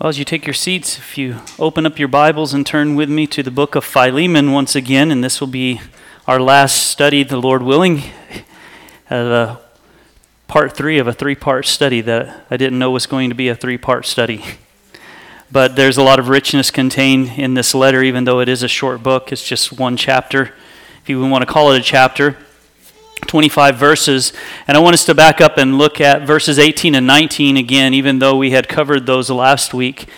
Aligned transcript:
Well, 0.00 0.08
as 0.08 0.18
you 0.18 0.24
take 0.24 0.44
your 0.44 0.54
seats, 0.54 0.98
if 0.98 1.16
you 1.16 1.36
open 1.56 1.86
up 1.86 2.00
your 2.00 2.08
Bibles 2.08 2.52
and 2.52 2.66
turn 2.66 2.96
with 2.96 3.08
me 3.08 3.28
to 3.28 3.44
the 3.44 3.50
book 3.52 3.76
of 3.76 3.84
Philemon 3.84 4.50
once 4.50 4.74
again, 4.74 5.12
and 5.12 5.22
this 5.22 5.40
will 5.40 5.46
be 5.46 5.80
our 6.26 6.40
last 6.40 6.88
study, 6.88 7.22
the 7.22 7.36
Lord 7.36 7.62
willing, 7.62 8.02
uh, 9.08 9.54
part 10.48 10.76
three 10.76 10.98
of 10.98 11.06
a 11.06 11.12
three 11.12 11.36
part 11.36 11.64
study 11.66 12.00
that 12.00 12.44
I 12.50 12.56
didn't 12.56 12.80
know 12.80 12.90
was 12.90 13.06
going 13.06 13.28
to 13.28 13.36
be 13.36 13.46
a 13.46 13.54
three 13.54 13.78
part 13.78 14.04
study. 14.04 14.42
But 15.52 15.76
there's 15.76 15.96
a 15.96 16.02
lot 16.02 16.18
of 16.18 16.28
richness 16.28 16.72
contained 16.72 17.38
in 17.38 17.54
this 17.54 17.72
letter, 17.72 18.02
even 18.02 18.24
though 18.24 18.40
it 18.40 18.48
is 18.48 18.64
a 18.64 18.68
short 18.68 19.00
book. 19.00 19.30
It's 19.30 19.46
just 19.46 19.72
one 19.78 19.96
chapter, 19.96 20.54
if 21.02 21.08
you 21.08 21.20
want 21.20 21.42
to 21.42 21.46
call 21.46 21.70
it 21.70 21.78
a 21.78 21.82
chapter. 21.82 22.36
25 23.24 23.76
verses. 23.76 24.32
And 24.66 24.76
I 24.76 24.80
want 24.80 24.94
us 24.94 25.04
to 25.06 25.14
back 25.14 25.40
up 25.40 25.56
and 25.56 25.78
look 25.78 26.00
at 26.00 26.26
verses 26.26 26.58
18 26.58 26.94
and 26.94 27.06
19 27.06 27.56
again, 27.56 27.94
even 27.94 28.18
though 28.18 28.36
we 28.36 28.50
had 28.50 28.68
covered 28.68 29.06
those 29.06 29.30
last 29.30 29.74
week. 29.74 30.08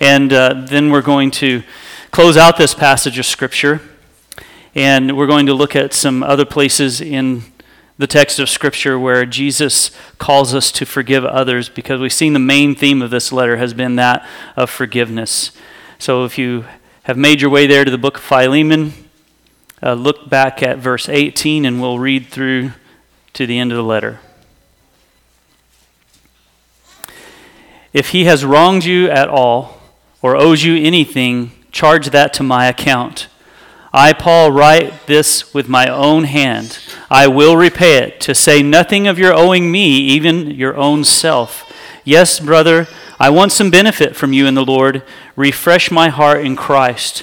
And 0.00 0.32
uh, 0.32 0.64
then 0.66 0.90
we're 0.90 1.02
going 1.02 1.30
to 1.32 1.62
close 2.10 2.36
out 2.36 2.56
this 2.56 2.74
passage 2.74 3.18
of 3.18 3.26
Scripture. 3.26 3.80
And 4.74 5.16
we're 5.16 5.26
going 5.26 5.46
to 5.46 5.54
look 5.54 5.76
at 5.76 5.92
some 5.92 6.22
other 6.22 6.44
places 6.44 7.00
in 7.00 7.42
the 7.96 8.06
text 8.06 8.40
of 8.40 8.48
Scripture 8.48 8.98
where 8.98 9.24
Jesus 9.24 9.90
calls 10.18 10.52
us 10.54 10.72
to 10.72 10.84
forgive 10.84 11.24
others 11.24 11.68
because 11.68 12.00
we've 12.00 12.12
seen 12.12 12.32
the 12.32 12.40
main 12.40 12.74
theme 12.74 13.02
of 13.02 13.10
this 13.10 13.30
letter 13.30 13.56
has 13.56 13.72
been 13.72 13.96
that 13.96 14.26
of 14.56 14.68
forgiveness. 14.68 15.52
So 15.98 16.24
if 16.24 16.36
you 16.36 16.64
have 17.04 17.16
made 17.16 17.40
your 17.40 17.50
way 17.50 17.66
there 17.66 17.84
to 17.84 17.90
the 17.90 17.98
book 17.98 18.16
of 18.16 18.24
Philemon, 18.24 18.92
uh, 19.84 19.92
look 19.92 20.30
back 20.30 20.62
at 20.62 20.78
verse 20.78 21.08
18 21.08 21.66
and 21.66 21.80
we'll 21.80 21.98
read 21.98 22.28
through 22.28 22.72
to 23.34 23.46
the 23.46 23.58
end 23.58 23.70
of 23.70 23.76
the 23.76 23.84
letter. 23.84 24.18
If 27.92 28.08
he 28.08 28.24
has 28.24 28.44
wronged 28.44 28.84
you 28.84 29.10
at 29.10 29.28
all 29.28 29.80
or 30.22 30.36
owes 30.36 30.64
you 30.64 30.74
anything, 30.82 31.52
charge 31.70 32.10
that 32.10 32.32
to 32.34 32.42
my 32.42 32.66
account. 32.66 33.28
I, 33.92 34.12
Paul, 34.12 34.50
write 34.50 35.06
this 35.06 35.52
with 35.54 35.68
my 35.68 35.86
own 35.86 36.24
hand. 36.24 36.78
I 37.10 37.28
will 37.28 37.56
repay 37.56 37.98
it, 37.98 38.20
to 38.22 38.34
say 38.34 38.62
nothing 38.62 39.06
of 39.06 39.18
your 39.18 39.32
owing 39.32 39.70
me, 39.70 39.98
even 39.98 40.50
your 40.50 40.76
own 40.76 41.04
self. 41.04 41.70
Yes, 42.02 42.40
brother, 42.40 42.88
I 43.20 43.30
want 43.30 43.52
some 43.52 43.70
benefit 43.70 44.16
from 44.16 44.32
you 44.32 44.46
in 44.46 44.54
the 44.54 44.64
Lord. 44.64 45.04
Refresh 45.36 45.92
my 45.92 46.08
heart 46.08 46.44
in 46.44 46.56
Christ. 46.56 47.22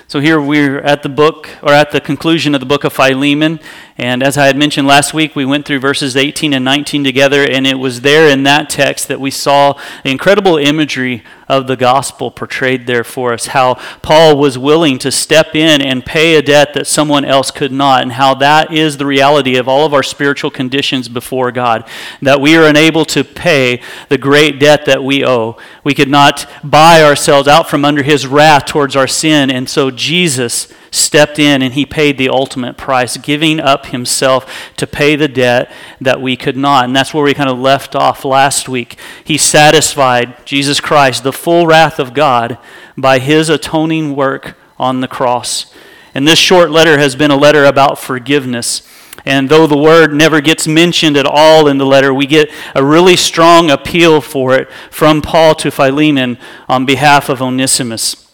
So 0.11 0.19
here 0.19 0.41
we're 0.41 0.79
at 0.79 1.03
the 1.03 1.07
book, 1.07 1.47
or 1.63 1.71
at 1.71 1.91
the 1.91 2.01
conclusion 2.01 2.53
of 2.53 2.59
the 2.59 2.65
book 2.65 2.83
of 2.83 2.91
Philemon. 2.91 3.61
And 3.97 4.21
as 4.21 4.37
I 4.37 4.47
had 4.47 4.57
mentioned 4.57 4.85
last 4.85 5.13
week, 5.13 5.37
we 5.37 5.45
went 5.45 5.65
through 5.65 5.79
verses 5.79 6.17
18 6.17 6.51
and 6.53 6.65
19 6.65 7.05
together, 7.05 7.49
and 7.49 7.65
it 7.65 7.79
was 7.79 8.01
there 8.01 8.27
in 8.27 8.43
that 8.43 8.69
text 8.69 9.07
that 9.07 9.21
we 9.21 9.31
saw 9.31 9.79
the 10.03 10.09
incredible 10.09 10.57
imagery 10.57 11.23
of 11.47 11.67
the 11.67 11.75
gospel 11.75 12.31
portrayed 12.31 12.87
there 12.87 13.03
for 13.03 13.33
us. 13.33 13.47
How 13.47 13.75
Paul 14.01 14.37
was 14.37 14.57
willing 14.57 14.97
to 14.99 15.11
step 15.11 15.53
in 15.53 15.81
and 15.81 16.05
pay 16.05 16.35
a 16.35 16.41
debt 16.41 16.73
that 16.73 16.87
someone 16.87 17.25
else 17.25 17.51
could 17.51 17.71
not, 17.71 18.01
and 18.01 18.13
how 18.13 18.33
that 18.35 18.73
is 18.73 18.97
the 18.97 19.05
reality 19.05 19.55
of 19.57 19.67
all 19.67 19.85
of 19.85 19.93
our 19.93 20.01
spiritual 20.01 20.49
conditions 20.49 21.09
before 21.09 21.51
God. 21.51 21.87
That 22.21 22.41
we 22.41 22.55
are 22.55 22.65
unable 22.65 23.05
to 23.05 23.23
pay 23.23 23.81
the 24.09 24.17
great 24.17 24.59
debt 24.59 24.85
that 24.85 25.03
we 25.03 25.25
owe. 25.25 25.57
We 25.83 25.93
could 25.93 26.09
not 26.09 26.49
buy 26.63 27.03
ourselves 27.03 27.47
out 27.47 27.69
from 27.69 27.85
under 27.85 28.01
his 28.01 28.25
wrath 28.25 28.65
towards 28.65 28.95
our 28.95 29.07
sin, 29.07 29.51
and 29.51 29.69
so 29.69 29.91
Jesus 30.01 30.67
stepped 30.89 31.37
in 31.37 31.61
and 31.61 31.75
he 31.75 31.85
paid 31.85 32.17
the 32.17 32.29
ultimate 32.29 32.75
price, 32.75 33.17
giving 33.17 33.59
up 33.59 33.85
himself 33.87 34.71
to 34.77 34.87
pay 34.87 35.15
the 35.15 35.27
debt 35.27 35.71
that 36.01 36.19
we 36.19 36.35
could 36.35 36.57
not. 36.57 36.85
And 36.85 36.95
that's 36.95 37.13
where 37.13 37.23
we 37.23 37.35
kind 37.35 37.49
of 37.49 37.59
left 37.59 37.95
off 37.95 38.25
last 38.25 38.67
week. 38.67 38.97
He 39.23 39.37
satisfied 39.37 40.43
Jesus 40.43 40.81
Christ, 40.81 41.23
the 41.23 41.31
full 41.31 41.67
wrath 41.67 41.99
of 41.99 42.15
God, 42.15 42.57
by 42.97 43.19
his 43.19 43.47
atoning 43.47 44.15
work 44.15 44.57
on 44.79 45.01
the 45.01 45.07
cross. 45.07 45.71
And 46.15 46.27
this 46.27 46.39
short 46.39 46.71
letter 46.71 46.97
has 46.97 47.15
been 47.15 47.31
a 47.31 47.37
letter 47.37 47.63
about 47.63 47.99
forgiveness. 47.99 48.81
And 49.23 49.49
though 49.49 49.67
the 49.67 49.77
word 49.77 50.15
never 50.15 50.41
gets 50.41 50.67
mentioned 50.67 51.15
at 51.15 51.27
all 51.27 51.67
in 51.67 51.77
the 51.77 51.85
letter, 51.85 52.11
we 52.11 52.25
get 52.25 52.49
a 52.73 52.83
really 52.83 53.15
strong 53.15 53.69
appeal 53.69 54.19
for 54.19 54.55
it 54.55 54.71
from 54.89 55.21
Paul 55.21 55.53
to 55.55 55.69
Philemon 55.69 56.39
on 56.67 56.87
behalf 56.87 57.29
of 57.29 57.39
Onesimus. 57.39 58.30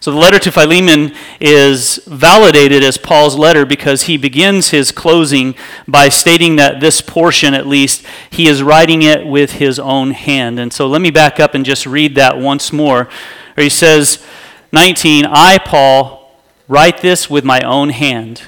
So 0.00 0.12
the 0.12 0.16
letter 0.16 0.38
to 0.38 0.50
Philemon 0.50 1.14
is 1.40 2.00
validated 2.06 2.82
as 2.82 2.96
Paul's 2.96 3.36
letter 3.36 3.66
because 3.66 4.04
he 4.04 4.16
begins 4.16 4.70
his 4.70 4.92
closing 4.92 5.54
by 5.86 6.08
stating 6.08 6.56
that 6.56 6.80
this 6.80 7.02
portion, 7.02 7.52
at 7.52 7.66
least, 7.66 8.06
he 8.30 8.48
is 8.48 8.62
writing 8.62 9.02
it 9.02 9.26
with 9.26 9.52
his 9.52 9.78
own 9.78 10.12
hand. 10.12 10.58
And 10.58 10.72
so 10.72 10.86
let 10.86 11.02
me 11.02 11.10
back 11.10 11.38
up 11.38 11.54
and 11.54 11.66
just 11.66 11.84
read 11.84 12.14
that 12.14 12.38
once 12.38 12.72
more. 12.72 13.10
Where 13.54 13.64
he 13.64 13.68
says, 13.68 14.24
19, 14.72 15.26
I, 15.26 15.58
Paul, 15.58 16.34
write 16.66 17.02
this 17.02 17.28
with 17.28 17.44
my 17.44 17.60
own 17.60 17.90
hand. 17.90 18.44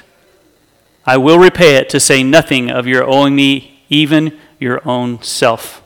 I 1.05 1.17
will 1.17 1.37
repay 1.37 1.75
it 1.75 1.87
to 1.89 1.99
say 1.99 2.23
nothing 2.23 2.71
of 2.71 2.87
your 2.87 3.03
owing 3.03 3.35
me, 3.35 3.83
even 3.89 4.39
your 4.59 4.81
own 4.87 5.21
self. 5.21 5.83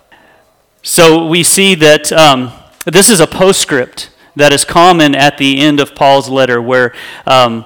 So 0.81 1.27
we 1.27 1.43
see 1.43 1.75
that 1.75 2.13
um, 2.13 2.53
this 2.85 3.09
is 3.09 3.19
a 3.19 3.27
postscript 3.27 4.11
that 4.37 4.53
is 4.53 4.65
common 4.65 5.15
at 5.15 5.37
the 5.37 5.59
end 5.59 5.79
of 5.79 5.95
Paul's 5.95 6.29
letter, 6.29 6.61
where 6.61 6.93
um, 7.25 7.65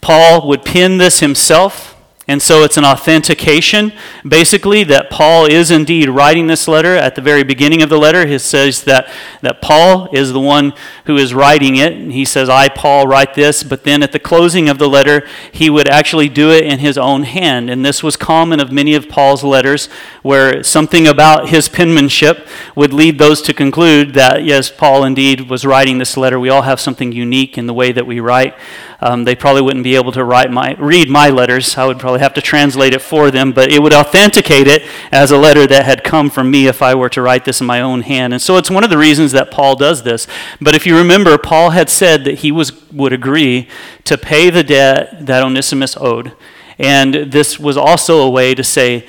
Paul 0.00 0.48
would 0.48 0.64
pen 0.64 0.98
this 0.98 1.20
himself 1.20 1.97
and 2.28 2.42
so 2.42 2.62
it's 2.62 2.76
an 2.76 2.84
authentication, 2.84 3.90
basically, 4.22 4.84
that 4.84 5.08
Paul 5.08 5.46
is 5.46 5.70
indeed 5.70 6.10
writing 6.10 6.46
this 6.46 6.68
letter. 6.68 6.94
At 6.94 7.14
the 7.14 7.22
very 7.22 7.42
beginning 7.42 7.80
of 7.80 7.88
the 7.88 7.96
letter, 7.96 8.26
he 8.26 8.38
says 8.38 8.84
that, 8.84 9.10
that 9.40 9.62
Paul 9.62 10.10
is 10.12 10.34
the 10.34 10.40
one 10.40 10.74
who 11.06 11.16
is 11.16 11.32
writing 11.32 11.76
it. 11.76 11.94
He 12.12 12.26
says, 12.26 12.50
I, 12.50 12.68
Paul, 12.68 13.06
write 13.06 13.32
this. 13.32 13.62
But 13.62 13.84
then 13.84 14.02
at 14.02 14.12
the 14.12 14.18
closing 14.18 14.68
of 14.68 14.76
the 14.76 14.90
letter, 14.90 15.26
he 15.50 15.70
would 15.70 15.88
actually 15.88 16.28
do 16.28 16.50
it 16.50 16.64
in 16.64 16.80
his 16.80 16.98
own 16.98 17.22
hand. 17.22 17.70
And 17.70 17.82
this 17.82 18.02
was 18.02 18.18
common 18.18 18.60
of 18.60 18.70
many 18.70 18.94
of 18.94 19.08
Paul's 19.08 19.42
letters, 19.42 19.86
where 20.20 20.62
something 20.62 21.06
about 21.08 21.48
his 21.48 21.70
penmanship 21.70 22.46
would 22.74 22.92
lead 22.92 23.18
those 23.18 23.40
to 23.40 23.54
conclude 23.54 24.12
that, 24.12 24.44
yes, 24.44 24.70
Paul 24.70 25.04
indeed 25.04 25.48
was 25.48 25.64
writing 25.64 25.96
this 25.96 26.14
letter. 26.14 26.38
We 26.38 26.50
all 26.50 26.62
have 26.62 26.78
something 26.78 27.10
unique 27.10 27.56
in 27.56 27.66
the 27.66 27.72
way 27.72 27.90
that 27.90 28.06
we 28.06 28.20
write. 28.20 28.54
Um, 29.00 29.24
they 29.24 29.36
probably 29.36 29.62
wouldn't 29.62 29.84
be 29.84 29.94
able 29.94 30.10
to 30.12 30.24
write 30.24 30.50
my, 30.50 30.74
read 30.74 31.08
my 31.08 31.28
letters. 31.28 31.78
I 31.78 31.86
would 31.86 32.00
probably 32.00 32.18
have 32.18 32.34
to 32.34 32.40
translate 32.40 32.94
it 32.94 33.00
for 33.00 33.30
them, 33.30 33.52
but 33.52 33.70
it 33.70 33.80
would 33.80 33.94
authenticate 33.94 34.66
it 34.66 34.82
as 35.12 35.30
a 35.30 35.38
letter 35.38 35.68
that 35.68 35.84
had 35.84 36.02
come 36.02 36.30
from 36.30 36.50
me 36.50 36.66
if 36.66 36.82
I 36.82 36.96
were 36.96 37.08
to 37.10 37.22
write 37.22 37.44
this 37.44 37.60
in 37.60 37.66
my 37.66 37.80
own 37.80 38.00
hand. 38.00 38.32
And 38.32 38.42
so 38.42 38.56
it's 38.56 38.70
one 38.70 38.82
of 38.82 38.90
the 38.90 38.98
reasons 38.98 39.30
that 39.32 39.52
Paul 39.52 39.76
does 39.76 40.02
this. 40.02 40.26
But 40.60 40.74
if 40.74 40.84
you 40.84 40.96
remember, 40.96 41.38
Paul 41.38 41.70
had 41.70 41.88
said 41.88 42.24
that 42.24 42.40
he 42.40 42.50
was, 42.50 42.72
would 42.90 43.12
agree 43.12 43.68
to 44.04 44.18
pay 44.18 44.50
the 44.50 44.64
debt 44.64 45.26
that 45.26 45.44
Onesimus 45.44 45.96
owed. 45.96 46.32
And 46.76 47.32
this 47.32 47.58
was 47.58 47.76
also 47.76 48.20
a 48.20 48.30
way 48.30 48.54
to 48.54 48.64
say, 48.64 49.06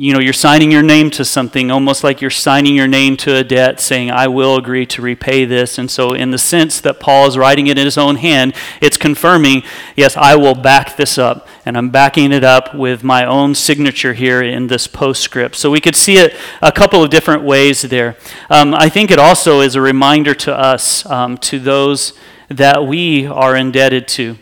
you 0.00 0.14
know, 0.14 0.18
you're 0.18 0.32
signing 0.32 0.72
your 0.72 0.82
name 0.82 1.10
to 1.10 1.26
something, 1.26 1.70
almost 1.70 2.02
like 2.02 2.22
you're 2.22 2.30
signing 2.30 2.74
your 2.74 2.88
name 2.88 3.18
to 3.18 3.36
a 3.36 3.44
debt, 3.44 3.80
saying, 3.80 4.10
I 4.10 4.28
will 4.28 4.56
agree 4.56 4.86
to 4.86 5.02
repay 5.02 5.44
this. 5.44 5.76
And 5.76 5.90
so, 5.90 6.14
in 6.14 6.30
the 6.30 6.38
sense 6.38 6.80
that 6.80 7.00
Paul 7.00 7.26
is 7.26 7.36
writing 7.36 7.66
it 7.66 7.76
in 7.76 7.84
his 7.84 7.98
own 7.98 8.16
hand, 8.16 8.54
it's 8.80 8.96
confirming, 8.96 9.62
yes, 9.96 10.16
I 10.16 10.36
will 10.36 10.54
back 10.54 10.96
this 10.96 11.18
up. 11.18 11.46
And 11.66 11.76
I'm 11.76 11.90
backing 11.90 12.32
it 12.32 12.42
up 12.42 12.74
with 12.74 13.04
my 13.04 13.26
own 13.26 13.54
signature 13.54 14.14
here 14.14 14.40
in 14.42 14.68
this 14.68 14.86
postscript. 14.86 15.56
So, 15.56 15.70
we 15.70 15.82
could 15.82 15.96
see 15.96 16.16
it 16.16 16.34
a 16.62 16.72
couple 16.72 17.04
of 17.04 17.10
different 17.10 17.42
ways 17.42 17.82
there. 17.82 18.16
Um, 18.48 18.74
I 18.74 18.88
think 18.88 19.10
it 19.10 19.18
also 19.18 19.60
is 19.60 19.74
a 19.74 19.82
reminder 19.82 20.34
to 20.34 20.58
us, 20.58 21.04
um, 21.04 21.36
to 21.38 21.58
those 21.58 22.14
that 22.48 22.86
we 22.86 23.26
are 23.26 23.54
indebted 23.54 24.08
to. 24.08 24.38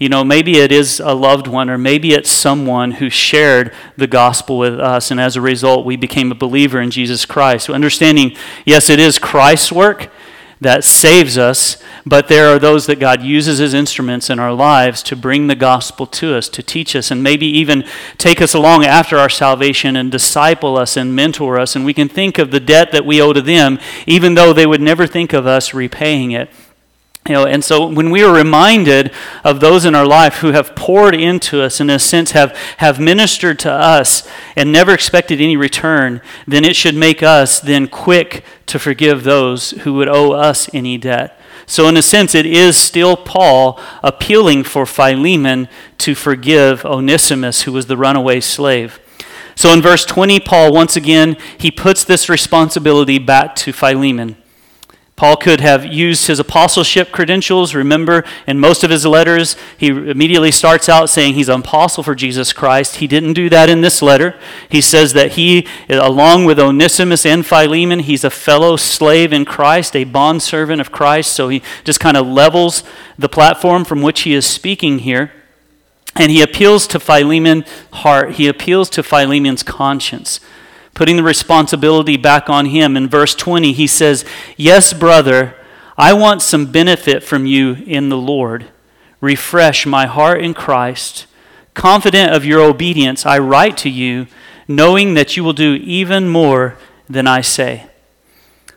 You 0.00 0.08
know, 0.08 0.24
maybe 0.24 0.56
it 0.56 0.72
is 0.72 0.98
a 0.98 1.12
loved 1.12 1.46
one, 1.46 1.68
or 1.68 1.76
maybe 1.76 2.14
it's 2.14 2.30
someone 2.30 2.92
who 2.92 3.10
shared 3.10 3.74
the 3.98 4.06
gospel 4.06 4.56
with 4.56 4.80
us, 4.80 5.10
and 5.10 5.20
as 5.20 5.36
a 5.36 5.42
result, 5.42 5.84
we 5.84 5.96
became 5.96 6.32
a 6.32 6.34
believer 6.34 6.80
in 6.80 6.90
Jesus 6.90 7.26
Christ. 7.26 7.66
So 7.66 7.74
understanding, 7.74 8.34
yes, 8.64 8.88
it 8.88 8.98
is 8.98 9.18
Christ's 9.18 9.70
work 9.70 10.10
that 10.58 10.84
saves 10.84 11.36
us, 11.36 11.82
but 12.06 12.28
there 12.28 12.48
are 12.48 12.58
those 12.58 12.86
that 12.86 12.98
God 12.98 13.22
uses 13.22 13.60
as 13.60 13.74
instruments 13.74 14.30
in 14.30 14.38
our 14.38 14.54
lives 14.54 15.02
to 15.02 15.16
bring 15.16 15.48
the 15.48 15.54
gospel 15.54 16.06
to 16.06 16.34
us, 16.34 16.48
to 16.48 16.62
teach 16.62 16.96
us, 16.96 17.10
and 17.10 17.22
maybe 17.22 17.44
even 17.46 17.84
take 18.16 18.40
us 18.40 18.54
along 18.54 18.86
after 18.86 19.18
our 19.18 19.28
salvation 19.28 19.96
and 19.96 20.10
disciple 20.10 20.78
us 20.78 20.96
and 20.96 21.14
mentor 21.14 21.58
us. 21.58 21.76
And 21.76 21.84
we 21.84 21.92
can 21.92 22.08
think 22.08 22.38
of 22.38 22.50
the 22.50 22.60
debt 22.60 22.90
that 22.92 23.04
we 23.04 23.20
owe 23.20 23.34
to 23.34 23.42
them, 23.42 23.78
even 24.06 24.32
though 24.32 24.54
they 24.54 24.66
would 24.66 24.80
never 24.80 25.06
think 25.06 25.34
of 25.34 25.46
us 25.46 25.74
repaying 25.74 26.30
it. 26.30 26.48
You 27.30 27.36
know, 27.36 27.46
and 27.46 27.62
so 27.62 27.86
when 27.86 28.10
we 28.10 28.24
are 28.24 28.34
reminded 28.34 29.12
of 29.44 29.60
those 29.60 29.84
in 29.84 29.94
our 29.94 30.04
life 30.04 30.38
who 30.38 30.50
have 30.50 30.74
poured 30.74 31.14
into 31.14 31.62
us, 31.62 31.80
in 31.80 31.88
a 31.88 32.00
sense, 32.00 32.32
have, 32.32 32.56
have 32.78 32.98
ministered 32.98 33.60
to 33.60 33.70
us 33.70 34.28
and 34.56 34.72
never 34.72 34.92
expected 34.92 35.40
any 35.40 35.56
return, 35.56 36.22
then 36.48 36.64
it 36.64 36.74
should 36.74 36.96
make 36.96 37.22
us 37.22 37.60
then 37.60 37.86
quick 37.86 38.44
to 38.66 38.80
forgive 38.80 39.22
those 39.22 39.70
who 39.82 39.94
would 39.94 40.08
owe 40.08 40.32
us 40.32 40.68
any 40.74 40.98
debt. 40.98 41.40
So, 41.66 41.86
in 41.86 41.96
a 41.96 42.02
sense, 42.02 42.34
it 42.34 42.46
is 42.46 42.76
still 42.76 43.16
Paul 43.16 43.80
appealing 44.02 44.64
for 44.64 44.84
Philemon 44.84 45.68
to 45.98 46.16
forgive 46.16 46.84
Onesimus, 46.84 47.62
who 47.62 47.70
was 47.70 47.86
the 47.86 47.96
runaway 47.96 48.40
slave. 48.40 48.98
So, 49.54 49.72
in 49.72 49.80
verse 49.80 50.04
20, 50.04 50.40
Paul 50.40 50.72
once 50.72 50.96
again 50.96 51.36
he 51.56 51.70
puts 51.70 52.02
this 52.02 52.28
responsibility 52.28 53.20
back 53.20 53.54
to 53.54 53.72
Philemon. 53.72 54.36
Paul 55.20 55.36
could 55.36 55.60
have 55.60 55.84
used 55.84 56.28
his 56.28 56.38
apostleship 56.38 57.12
credentials. 57.12 57.74
Remember, 57.74 58.24
in 58.46 58.58
most 58.58 58.82
of 58.82 58.88
his 58.90 59.04
letters, 59.04 59.54
he 59.76 59.88
immediately 59.88 60.50
starts 60.50 60.88
out 60.88 61.10
saying 61.10 61.34
he's 61.34 61.50
an 61.50 61.60
apostle 61.60 62.02
for 62.02 62.14
Jesus 62.14 62.54
Christ. 62.54 62.96
He 62.96 63.06
didn't 63.06 63.34
do 63.34 63.50
that 63.50 63.68
in 63.68 63.82
this 63.82 64.00
letter. 64.00 64.40
He 64.70 64.80
says 64.80 65.12
that 65.12 65.32
he, 65.32 65.66
along 65.90 66.46
with 66.46 66.58
Onesimus 66.58 67.26
and 67.26 67.44
Philemon, 67.44 67.98
he's 67.98 68.24
a 68.24 68.30
fellow 68.30 68.76
slave 68.76 69.30
in 69.30 69.44
Christ, 69.44 69.94
a 69.94 70.04
bondservant 70.04 70.80
of 70.80 70.90
Christ. 70.90 71.34
So 71.34 71.50
he 71.50 71.60
just 71.84 72.00
kind 72.00 72.16
of 72.16 72.26
levels 72.26 72.82
the 73.18 73.28
platform 73.28 73.84
from 73.84 74.00
which 74.00 74.22
he 74.22 74.32
is 74.32 74.46
speaking 74.46 75.00
here. 75.00 75.32
And 76.16 76.32
he 76.32 76.40
appeals 76.40 76.86
to 76.86 76.98
Philemon's 76.98 77.68
heart, 77.92 78.36
he 78.36 78.48
appeals 78.48 78.88
to 78.88 79.02
Philemon's 79.02 79.62
conscience 79.62 80.40
putting 81.00 81.16
the 81.16 81.22
responsibility 81.22 82.18
back 82.18 82.50
on 82.50 82.66
him. 82.66 82.94
In 82.94 83.08
verse 83.08 83.34
20, 83.34 83.72
he 83.72 83.86
says, 83.86 84.22
Yes, 84.58 84.92
brother, 84.92 85.56
I 85.96 86.12
want 86.12 86.42
some 86.42 86.70
benefit 86.70 87.22
from 87.22 87.46
you 87.46 87.72
in 87.86 88.10
the 88.10 88.18
Lord. 88.18 88.66
Refresh 89.22 89.86
my 89.86 90.04
heart 90.04 90.42
in 90.42 90.52
Christ. 90.52 91.26
Confident 91.72 92.34
of 92.34 92.44
your 92.44 92.60
obedience, 92.60 93.24
I 93.24 93.38
write 93.38 93.78
to 93.78 93.88
you, 93.88 94.26
knowing 94.68 95.14
that 95.14 95.38
you 95.38 95.42
will 95.42 95.54
do 95.54 95.72
even 95.76 96.28
more 96.28 96.76
than 97.08 97.26
I 97.26 97.40
say. 97.40 97.86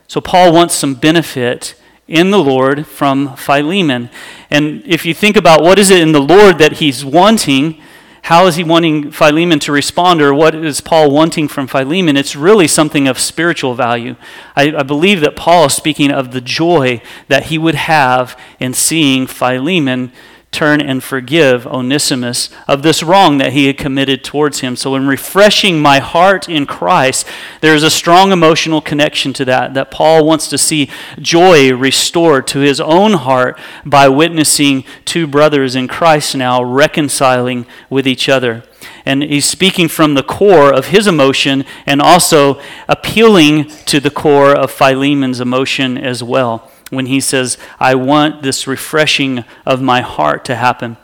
So, 0.08 0.22
Paul 0.22 0.50
wants 0.50 0.74
some 0.74 0.94
benefit 0.94 1.74
in 2.08 2.30
the 2.30 2.42
Lord 2.42 2.86
from 2.86 3.36
Philemon. 3.36 4.08
And 4.48 4.82
if 4.86 5.04
you 5.04 5.12
think 5.12 5.36
about 5.36 5.62
what 5.62 5.78
is 5.78 5.90
it 5.90 6.00
in 6.00 6.12
the 6.12 6.22
Lord 6.22 6.56
that 6.56 6.78
he's 6.78 7.04
wanting, 7.04 7.82
how 8.24 8.46
is 8.46 8.56
he 8.56 8.64
wanting 8.64 9.10
Philemon 9.10 9.58
to 9.58 9.70
respond, 9.70 10.22
or 10.22 10.32
what 10.32 10.54
is 10.54 10.80
Paul 10.80 11.10
wanting 11.10 11.46
from 11.46 11.66
Philemon? 11.66 12.16
It's 12.16 12.34
really 12.34 12.66
something 12.66 13.06
of 13.06 13.18
spiritual 13.18 13.74
value. 13.74 14.16
I, 14.56 14.74
I, 14.74 14.82
believe 14.82 15.20
that 15.20 15.36
Paul 15.36 15.66
is 15.66 15.74
speaking 15.74 16.10
of 16.10 16.32
the 16.32 16.40
joy 16.40 17.02
that 17.28 17.44
he 17.44 17.58
would 17.58 17.74
have 17.74 18.40
in 18.58 18.72
seeing 18.72 19.26
Philemon 19.26 20.10
turn 20.54 20.80
and 20.80 21.02
forgive 21.02 21.66
Onesimus 21.66 22.48
of 22.68 22.82
this 22.82 23.02
wrong 23.02 23.38
that 23.38 23.52
he 23.52 23.66
had 23.66 23.76
committed 23.76 24.22
towards 24.22 24.60
him. 24.60 24.76
So, 24.76 24.94
in 24.94 25.06
refreshing 25.06 25.80
my 25.80 25.98
heart 25.98 26.48
in 26.48 26.64
Christ, 26.64 27.26
there 27.60 27.74
is 27.74 27.82
a 27.82 27.90
strong 27.90 28.32
emotional 28.32 28.80
connection 28.80 29.32
to 29.34 29.44
that, 29.44 29.74
that 29.74 29.90
Paul 29.90 30.24
wants 30.24 30.48
to 30.48 30.56
see 30.56 30.88
joy 31.18 31.74
restored 31.74 32.46
to 32.48 32.60
his 32.60 32.80
own 32.80 33.14
heart 33.14 33.58
by 33.84 34.08
witnessing 34.08 34.84
two 35.04 35.26
brothers 35.26 35.74
in 35.74 35.88
Christ 35.88 36.36
now 36.36 36.62
reconciling 36.62 37.66
with 37.90 38.06
each 38.06 38.28
other. 38.28 38.62
And 39.04 39.22
he's 39.22 39.46
speaking 39.46 39.88
from 39.88 40.14
the 40.14 40.22
core 40.22 40.72
of 40.72 40.88
his 40.88 41.06
emotion 41.06 41.64
and 41.84 42.00
also 42.00 42.60
appealing 42.88 43.66
to 43.86 44.00
the 44.00 44.10
core 44.10 44.56
of 44.56 44.70
Philemon's 44.70 45.40
emotion 45.40 45.98
as 45.98 46.22
well 46.22 46.70
when 46.94 47.06
he 47.06 47.20
says, 47.20 47.58
I 47.78 47.94
want 47.94 48.42
this 48.42 48.66
refreshing 48.66 49.44
of 49.66 49.82
my 49.82 50.00
heart 50.00 50.44
to 50.46 50.54
happen. 50.54 50.96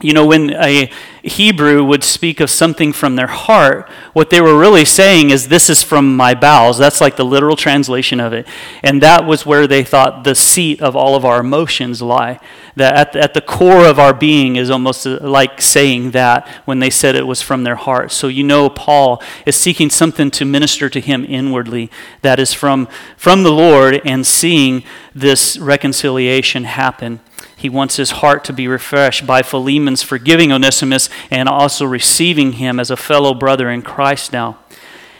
You 0.00 0.12
know, 0.12 0.26
when 0.26 0.50
a 0.50 0.88
Hebrew 1.24 1.82
would 1.82 2.04
speak 2.04 2.38
of 2.38 2.50
something 2.50 2.92
from 2.92 3.16
their 3.16 3.26
heart, 3.26 3.88
what 4.12 4.30
they 4.30 4.40
were 4.40 4.56
really 4.56 4.84
saying 4.84 5.30
is, 5.30 5.48
This 5.48 5.68
is 5.68 5.82
from 5.82 6.16
my 6.16 6.34
bowels. 6.34 6.78
That's 6.78 7.00
like 7.00 7.16
the 7.16 7.24
literal 7.24 7.56
translation 7.56 8.20
of 8.20 8.32
it. 8.32 8.46
And 8.84 9.02
that 9.02 9.26
was 9.26 9.44
where 9.44 9.66
they 9.66 9.82
thought 9.82 10.22
the 10.22 10.36
seat 10.36 10.80
of 10.80 10.94
all 10.94 11.16
of 11.16 11.24
our 11.24 11.40
emotions 11.40 12.00
lie. 12.00 12.38
That 12.76 12.94
at, 12.94 13.16
at 13.16 13.34
the 13.34 13.40
core 13.40 13.86
of 13.86 13.98
our 13.98 14.14
being 14.14 14.54
is 14.54 14.70
almost 14.70 15.04
uh, 15.04 15.18
like 15.20 15.60
saying 15.60 16.12
that 16.12 16.46
when 16.64 16.78
they 16.78 16.90
said 16.90 17.16
it 17.16 17.26
was 17.26 17.42
from 17.42 17.64
their 17.64 17.74
heart. 17.74 18.12
So 18.12 18.28
you 18.28 18.44
know, 18.44 18.70
Paul 18.70 19.20
is 19.44 19.56
seeking 19.56 19.90
something 19.90 20.30
to 20.30 20.44
minister 20.44 20.88
to 20.88 21.00
him 21.00 21.24
inwardly 21.28 21.90
that 22.22 22.38
is 22.38 22.54
from, 22.54 22.86
from 23.16 23.42
the 23.42 23.50
Lord 23.50 24.00
and 24.04 24.24
seeing 24.24 24.84
this 25.12 25.58
reconciliation 25.58 26.62
happen. 26.62 27.18
He 27.58 27.68
wants 27.68 27.96
his 27.96 28.12
heart 28.12 28.44
to 28.44 28.52
be 28.52 28.68
refreshed 28.68 29.26
by 29.26 29.42
Philemon's 29.42 30.04
forgiving 30.04 30.52
Onesimus 30.52 31.10
and 31.28 31.48
also 31.48 31.84
receiving 31.84 32.52
him 32.52 32.78
as 32.78 32.88
a 32.88 32.96
fellow 32.96 33.34
brother 33.34 33.68
in 33.68 33.82
Christ 33.82 34.32
now. 34.32 34.58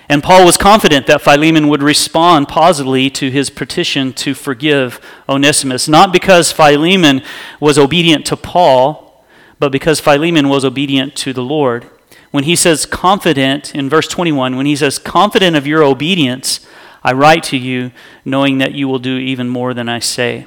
And 0.09 0.23
Paul 0.23 0.47
was 0.47 0.57
confident 0.57 1.09
that 1.09 1.21
Philemon 1.21 1.67
would 1.67 1.83
respond 1.83 2.47
positively 2.47 3.11
to 3.11 3.29
his 3.31 3.51
petition 3.51 4.13
to 4.15 4.35
forgive 4.35 5.01
Onesimus, 5.29 5.89
not 5.89 6.13
because 6.13 6.53
Philemon 6.53 7.23
was 7.59 7.77
obedient 7.77 8.25
to 8.27 8.37
Paul, 8.37 9.25
but 9.59 9.73
because 9.73 9.99
Philemon 9.99 10.49
was 10.49 10.65
obedient 10.65 11.17
to 11.17 11.33
the 11.33 11.43
Lord. 11.43 11.91
When 12.31 12.45
he 12.45 12.55
says 12.55 12.87
confident 12.87 13.75
in 13.75 13.89
verse 13.89 14.07
21, 14.07 14.57
when 14.57 14.67
he 14.67 14.77
says 14.77 15.01
confident 15.01 15.57
of 15.57 15.67
your 15.67 15.83
obedience, 15.83 16.65
I 17.03 17.13
write 17.15 17.43
to 17.45 17.57
you 17.57 17.91
knowing 18.25 18.59
that 18.59 18.75
you 18.75 18.87
will 18.87 19.01
do 19.01 19.17
even 19.17 19.49
more 19.49 19.75
than 19.75 19.89
I 19.89 19.99
say. 19.99 20.47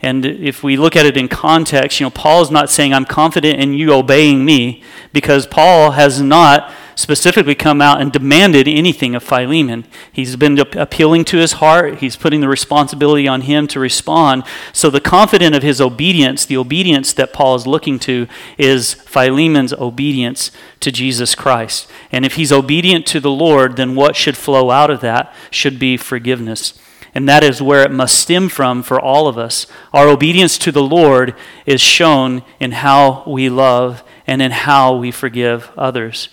And 0.00 0.26
if 0.26 0.62
we 0.62 0.76
look 0.76 0.94
at 0.94 1.06
it 1.06 1.16
in 1.16 1.28
context, 1.28 1.98
you 1.98 2.06
know, 2.06 2.10
Paul 2.10 2.42
is 2.42 2.50
not 2.50 2.70
saying, 2.70 2.92
I'm 2.92 3.06
confident 3.06 3.60
in 3.60 3.72
you 3.72 3.92
obeying 3.92 4.44
me, 4.44 4.82
because 5.12 5.46
Paul 5.46 5.92
has 5.92 6.20
not 6.20 6.70
specifically 6.96 7.54
come 7.54 7.82
out 7.82 8.00
and 8.00 8.10
demanded 8.10 8.66
anything 8.66 9.14
of 9.14 9.22
Philemon. 9.22 9.84
He's 10.10 10.34
been 10.34 10.58
appealing 10.58 11.26
to 11.26 11.36
his 11.36 11.52
heart, 11.52 11.98
he's 11.98 12.16
putting 12.16 12.40
the 12.40 12.48
responsibility 12.48 13.28
on 13.28 13.42
him 13.42 13.66
to 13.68 13.80
respond. 13.80 14.44
So 14.72 14.88
the 14.88 15.00
confident 15.00 15.54
of 15.54 15.62
his 15.62 15.78
obedience, 15.80 16.46
the 16.46 16.56
obedience 16.56 17.12
that 17.12 17.34
Paul 17.34 17.54
is 17.54 17.66
looking 17.66 17.98
to, 18.00 18.26
is 18.56 18.94
Philemon's 18.94 19.74
obedience 19.74 20.50
to 20.80 20.90
Jesus 20.90 21.34
Christ. 21.34 21.90
And 22.10 22.24
if 22.24 22.36
he's 22.36 22.52
obedient 22.52 23.06
to 23.08 23.20
the 23.20 23.30
Lord, 23.30 23.76
then 23.76 23.94
what 23.94 24.16
should 24.16 24.36
flow 24.36 24.70
out 24.70 24.90
of 24.90 25.00
that 25.02 25.34
should 25.50 25.78
be 25.78 25.98
forgiveness. 25.98 26.78
And 27.16 27.26
that 27.30 27.42
is 27.42 27.62
where 27.62 27.82
it 27.82 27.90
must 27.90 28.20
stem 28.20 28.50
from 28.50 28.82
for 28.82 29.00
all 29.00 29.26
of 29.26 29.38
us. 29.38 29.66
Our 29.94 30.06
obedience 30.06 30.58
to 30.58 30.70
the 30.70 30.82
Lord 30.82 31.34
is 31.64 31.80
shown 31.80 32.42
in 32.60 32.72
how 32.72 33.24
we 33.26 33.48
love 33.48 34.04
and 34.26 34.42
in 34.42 34.50
how 34.50 34.94
we 34.94 35.10
forgive 35.10 35.70
others. 35.78 36.28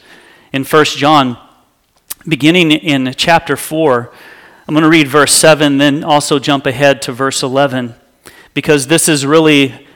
In 0.52 0.66
1 0.66 0.84
John, 0.84 1.38
beginning 2.28 2.74
in 2.74 3.14
chapter 3.16 3.56
4, 3.56 4.12
I'm 4.68 4.74
going 4.76 4.84
to 4.84 4.90
read 4.90 5.08
verse 5.08 5.32
7, 5.34 5.78
then 5.78 6.04
also 6.04 6.38
jump 6.38 6.66
ahead 6.66 7.02
to 7.04 7.14
verse 7.14 7.42
11, 7.42 7.96
because 8.54 8.88
this 8.88 9.08
is 9.08 9.26
really 9.26 9.88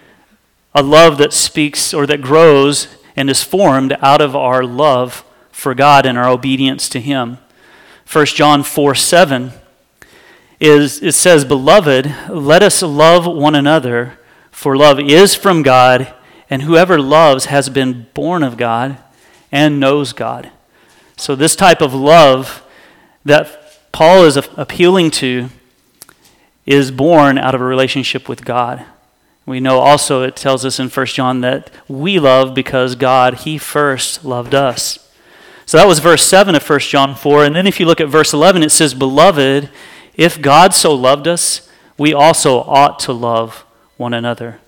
a 0.74 0.82
love 0.82 1.18
that 1.18 1.34
speaks 1.34 1.94
or 1.94 2.08
that 2.08 2.22
grows 2.22 2.88
and 3.14 3.30
is 3.30 3.44
formed 3.44 3.98
out 4.02 4.22
of 4.22 4.38
our 4.38 4.64
love 4.64 5.26
for 5.52 5.76
God 5.76 6.06
and 6.06 6.18
our 6.18 6.30
obedience 6.30 6.88
to 6.88 7.02
Him. 7.02 7.40
1 8.10 8.26
John 8.28 8.64
4 8.64 8.96
7 8.96 9.52
is 10.60 11.02
it 11.02 11.14
says, 11.14 11.46
Beloved, 11.46 12.14
let 12.30 12.64
us 12.64 12.82
love 12.82 13.26
one 13.26 13.56
another, 13.56 14.18
for 14.52 14.76
love 14.76 15.00
is 15.00 15.36
from 15.36 15.64
God, 15.64 16.14
and 16.50 16.64
whoever 16.64 17.00
loves 17.00 17.46
has 17.46 17.70
been 17.70 18.08
born 18.14 18.44
of 18.44 18.58
God 18.58 18.98
and 19.52 19.80
knows 19.80 20.14
God. 20.14 20.52
So, 21.16 21.36
this 21.36 21.56
type 21.56 21.82
of 21.82 21.94
love 21.94 22.64
that 23.26 23.92
Paul 23.92 24.24
is 24.26 24.38
appealing 24.38 25.12
to 25.12 25.50
is 26.66 26.92
born 26.92 27.38
out 27.38 27.56
of 27.56 27.62
a 27.62 27.66
relationship 27.66 28.28
with 28.28 28.46
God. 28.46 28.86
We 29.46 29.60
know 29.62 29.80
also 29.80 30.24
it 30.24 30.36
tells 30.36 30.66
us 30.66 30.80
in 30.80 30.90
1 30.90 31.06
John 31.08 31.42
that 31.42 31.72
we 31.88 32.20
love 32.20 32.54
because 32.54 32.96
God, 32.96 33.36
He 33.36 33.58
first 33.58 34.26
loved 34.26 34.54
us. 34.54 35.08
So 35.66 35.78
that 35.78 35.88
was 35.88 36.00
verse 36.00 36.24
7 36.24 36.56
of 36.56 36.70
1 36.70 36.80
John 36.80 37.16
4. 37.16 37.46
And 37.46 37.56
then 37.56 37.66
if 37.66 37.80
you 37.80 37.86
look 37.86 38.02
at 38.02 38.10
verse 38.10 38.34
11, 38.34 38.64
it 38.64 38.72
says, 38.72 38.94
Beloved, 38.94 39.70
if 40.18 40.42
God 40.42 40.74
so 40.74 40.94
loved 40.94 41.28
us, 41.28 41.70
we 41.98 42.14
also 42.14 42.60
ought 42.62 43.00
to 43.00 43.14
love 43.14 43.64
one 43.96 44.14
another. 44.14 44.60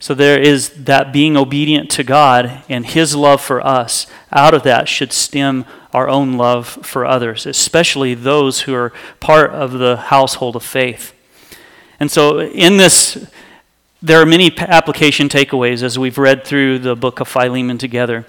So 0.00 0.14
there 0.14 0.40
is 0.40 0.84
that 0.84 1.12
being 1.12 1.36
obedient 1.36 1.90
to 1.92 2.04
God 2.04 2.62
and 2.68 2.84
His 2.84 3.14
love 3.14 3.40
for 3.40 3.64
us. 3.64 4.06
Out 4.32 4.52
of 4.52 4.62
that 4.64 4.88
should 4.88 5.12
stem 5.12 5.64
our 5.92 6.08
own 6.08 6.32
love 6.32 6.66
for 6.66 7.06
others, 7.06 7.46
especially 7.46 8.14
those 8.14 8.62
who 8.62 8.74
are 8.74 8.92
part 9.20 9.50
of 9.52 9.72
the 9.72 9.96
household 9.96 10.56
of 10.56 10.64
faith. 10.64 11.14
And 12.00 12.10
so 12.10 12.40
in 12.40 12.76
this, 12.76 13.30
there 14.02 14.20
are 14.20 14.26
many 14.26 14.52
application 14.58 15.28
takeaways 15.28 15.82
as 15.82 15.98
we've 15.98 16.18
read 16.18 16.44
through 16.44 16.80
the 16.80 16.96
book 16.96 17.20
of 17.20 17.28
Philemon 17.28 17.78
together 17.78 18.26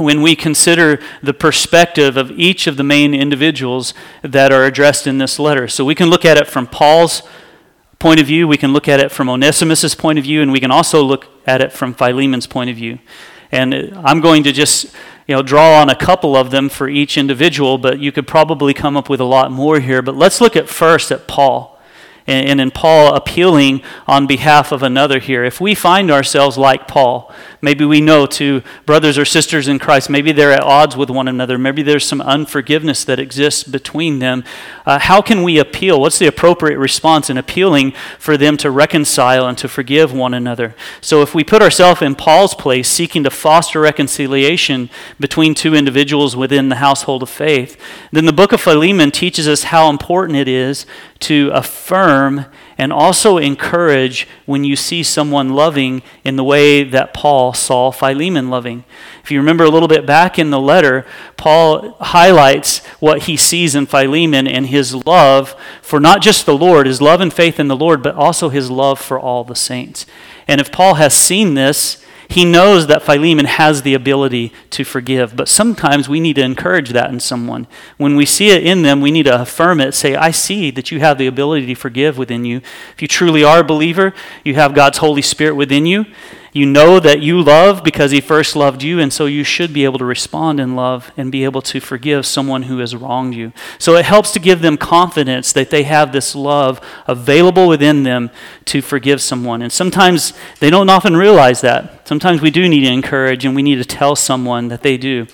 when 0.00 0.22
we 0.22 0.34
consider 0.34 0.98
the 1.22 1.34
perspective 1.34 2.16
of 2.16 2.30
each 2.32 2.66
of 2.66 2.76
the 2.76 2.82
main 2.82 3.14
individuals 3.14 3.94
that 4.22 4.52
are 4.52 4.64
addressed 4.64 5.06
in 5.06 5.18
this 5.18 5.38
letter. 5.38 5.68
So 5.68 5.84
we 5.84 5.94
can 5.94 6.08
look 6.08 6.24
at 6.24 6.36
it 6.36 6.46
from 6.46 6.66
Paul's 6.66 7.22
point 7.98 8.18
of 8.18 8.26
view, 8.26 8.48
we 8.48 8.56
can 8.56 8.72
look 8.72 8.88
at 8.88 8.98
it 8.98 9.12
from 9.12 9.28
Onesimus's 9.28 9.94
point 9.94 10.18
of 10.18 10.24
view, 10.24 10.40
and 10.40 10.50
we 10.50 10.58
can 10.58 10.70
also 10.70 11.02
look 11.02 11.28
at 11.46 11.60
it 11.60 11.70
from 11.70 11.94
Philemon's 11.94 12.46
point 12.46 12.70
of 12.70 12.76
view. 12.76 12.98
And 13.52 13.74
I'm 14.04 14.20
going 14.20 14.42
to 14.44 14.52
just 14.52 14.94
you 15.26 15.36
know, 15.36 15.42
draw 15.42 15.80
on 15.80 15.90
a 15.90 15.94
couple 15.94 16.34
of 16.34 16.50
them 16.50 16.68
for 16.68 16.88
each 16.88 17.16
individual, 17.16 17.78
but 17.78 18.00
you 18.00 18.10
could 18.10 18.26
probably 18.26 18.74
come 18.74 18.96
up 18.96 19.08
with 19.08 19.20
a 19.20 19.24
lot 19.24 19.52
more 19.52 19.78
here. 19.78 20.02
But 20.02 20.16
let's 20.16 20.40
look 20.40 20.56
at 20.56 20.68
first 20.68 21.12
at 21.12 21.28
Paul 21.28 21.69
and, 22.30 22.48
and 22.48 22.60
in 22.60 22.70
Paul 22.70 23.14
appealing 23.14 23.82
on 24.06 24.26
behalf 24.26 24.72
of 24.72 24.82
another 24.82 25.18
here. 25.18 25.44
If 25.44 25.60
we 25.60 25.74
find 25.74 26.10
ourselves 26.10 26.56
like 26.56 26.86
Paul, 26.86 27.32
maybe 27.60 27.84
we 27.84 28.00
know 28.00 28.24
to 28.26 28.62
brothers 28.86 29.18
or 29.18 29.24
sisters 29.24 29.66
in 29.66 29.78
Christ, 29.78 30.08
maybe 30.08 30.32
they're 30.32 30.52
at 30.52 30.62
odds 30.62 30.96
with 30.96 31.10
one 31.10 31.28
another, 31.28 31.58
maybe 31.58 31.82
there's 31.82 32.06
some 32.06 32.20
unforgiveness 32.20 33.04
that 33.04 33.18
exists 33.18 33.64
between 33.64 34.20
them. 34.20 34.44
Uh, 34.86 35.00
how 35.00 35.20
can 35.20 35.42
we 35.42 35.58
appeal? 35.58 36.00
What's 36.00 36.18
the 36.18 36.28
appropriate 36.28 36.78
response 36.78 37.28
in 37.28 37.36
appealing 37.36 37.92
for 38.18 38.36
them 38.36 38.56
to 38.58 38.70
reconcile 38.70 39.46
and 39.46 39.58
to 39.58 39.68
forgive 39.68 40.12
one 40.12 40.32
another? 40.32 40.76
So 41.00 41.22
if 41.22 41.34
we 41.34 41.42
put 41.42 41.62
ourselves 41.62 42.00
in 42.00 42.14
Paul's 42.14 42.54
place, 42.54 42.88
seeking 42.88 43.24
to 43.24 43.30
foster 43.30 43.80
reconciliation 43.80 44.88
between 45.18 45.54
two 45.54 45.74
individuals 45.74 46.36
within 46.36 46.68
the 46.68 46.76
household 46.76 47.22
of 47.24 47.30
faith, 47.30 47.76
then 48.12 48.26
the 48.26 48.32
book 48.32 48.52
of 48.52 48.60
Philemon 48.60 49.10
teaches 49.10 49.48
us 49.48 49.64
how 49.64 49.90
important 49.90 50.38
it 50.38 50.48
is 50.48 50.86
to 51.18 51.50
affirm 51.52 52.19
and 52.78 52.92
also 52.92 53.36
encourage 53.36 54.26
when 54.46 54.64
you 54.64 54.76
see 54.76 55.02
someone 55.02 55.50
loving 55.50 56.02
in 56.24 56.36
the 56.36 56.44
way 56.44 56.82
that 56.82 57.14
Paul 57.14 57.52
saw 57.52 57.90
Philemon 57.90 58.50
loving. 58.50 58.84
If 59.22 59.30
you 59.30 59.38
remember 59.38 59.64
a 59.64 59.68
little 59.68 59.88
bit 59.88 60.06
back 60.06 60.38
in 60.38 60.50
the 60.50 60.60
letter, 60.60 61.06
Paul 61.36 61.96
highlights 62.00 62.84
what 63.00 63.22
he 63.22 63.36
sees 63.36 63.74
in 63.74 63.86
Philemon 63.86 64.46
and 64.46 64.66
his 64.66 64.94
love 64.94 65.54
for 65.82 66.00
not 66.00 66.22
just 66.22 66.46
the 66.46 66.56
Lord, 66.56 66.86
his 66.86 67.02
love 67.02 67.20
and 67.20 67.32
faith 67.32 67.60
in 67.60 67.68
the 67.68 67.76
Lord, 67.76 68.02
but 68.02 68.14
also 68.14 68.48
his 68.48 68.70
love 68.70 69.00
for 69.00 69.18
all 69.18 69.44
the 69.44 69.56
saints. 69.56 70.06
And 70.48 70.60
if 70.60 70.72
Paul 70.72 70.94
has 70.94 71.14
seen 71.14 71.54
this, 71.54 72.04
he 72.30 72.44
knows 72.44 72.86
that 72.86 73.02
Philemon 73.02 73.46
has 73.46 73.82
the 73.82 73.94
ability 73.94 74.52
to 74.70 74.84
forgive, 74.84 75.34
but 75.34 75.48
sometimes 75.48 76.08
we 76.08 76.20
need 76.20 76.36
to 76.36 76.42
encourage 76.42 76.90
that 76.90 77.10
in 77.10 77.18
someone. 77.18 77.66
When 77.96 78.14
we 78.14 78.24
see 78.24 78.50
it 78.50 78.64
in 78.64 78.82
them, 78.82 79.00
we 79.00 79.10
need 79.10 79.24
to 79.24 79.42
affirm 79.42 79.80
it, 79.80 79.94
say, 79.94 80.14
I 80.14 80.30
see 80.30 80.70
that 80.70 80.92
you 80.92 81.00
have 81.00 81.18
the 81.18 81.26
ability 81.26 81.66
to 81.66 81.74
forgive 81.74 82.16
within 82.16 82.44
you. 82.44 82.58
If 82.94 83.02
you 83.02 83.08
truly 83.08 83.42
are 83.42 83.60
a 83.60 83.64
believer, 83.64 84.14
you 84.44 84.54
have 84.54 84.74
God's 84.74 84.98
Holy 84.98 85.22
Spirit 85.22 85.56
within 85.56 85.86
you. 85.86 86.06
You 86.52 86.66
know 86.66 86.98
that 86.98 87.20
you 87.20 87.40
love 87.40 87.84
because 87.84 88.10
He 88.10 88.20
first 88.20 88.56
loved 88.56 88.82
you, 88.82 88.98
and 88.98 89.12
so 89.12 89.26
you 89.26 89.44
should 89.44 89.72
be 89.72 89.84
able 89.84 89.98
to 89.98 90.04
respond 90.04 90.58
in 90.58 90.74
love 90.74 91.12
and 91.16 91.30
be 91.30 91.44
able 91.44 91.62
to 91.62 91.78
forgive 91.78 92.26
someone 92.26 92.64
who 92.64 92.78
has 92.78 92.96
wronged 92.96 93.34
you. 93.34 93.52
So 93.78 93.94
it 93.94 94.04
helps 94.04 94.32
to 94.32 94.40
give 94.40 94.60
them 94.60 94.76
confidence 94.76 95.52
that 95.52 95.70
they 95.70 95.84
have 95.84 96.12
this 96.12 96.34
love 96.34 96.80
available 97.06 97.68
within 97.68 98.02
them 98.02 98.30
to 98.66 98.82
forgive 98.82 99.22
someone. 99.22 99.62
And 99.62 99.72
sometimes 99.72 100.32
they 100.58 100.70
don't 100.70 100.90
often 100.90 101.16
realize 101.16 101.60
that. 101.60 102.08
Sometimes 102.08 102.40
we 102.40 102.50
do 102.50 102.68
need 102.68 102.80
to 102.80 102.92
encourage 102.92 103.44
and 103.44 103.54
we 103.54 103.62
need 103.62 103.76
to 103.76 103.84
tell 103.84 104.16
someone 104.16 104.68
that 104.68 104.82
they 104.82 104.96
do. 104.96 105.28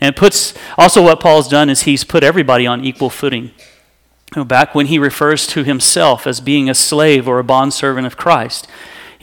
And 0.00 0.14
it 0.14 0.18
puts 0.18 0.54
also 0.78 1.02
what 1.02 1.20
Paul's 1.20 1.48
done 1.48 1.68
is 1.68 1.82
he's 1.82 2.04
put 2.04 2.24
everybody 2.24 2.66
on 2.66 2.84
equal 2.84 3.10
footing. 3.10 3.50
Back 4.34 4.74
when 4.74 4.86
he 4.86 4.98
refers 4.98 5.46
to 5.48 5.62
himself 5.62 6.26
as 6.26 6.40
being 6.40 6.68
a 6.68 6.74
slave 6.74 7.28
or 7.28 7.38
a 7.38 7.44
bondservant 7.44 8.06
of 8.06 8.16
Christ. 8.16 8.66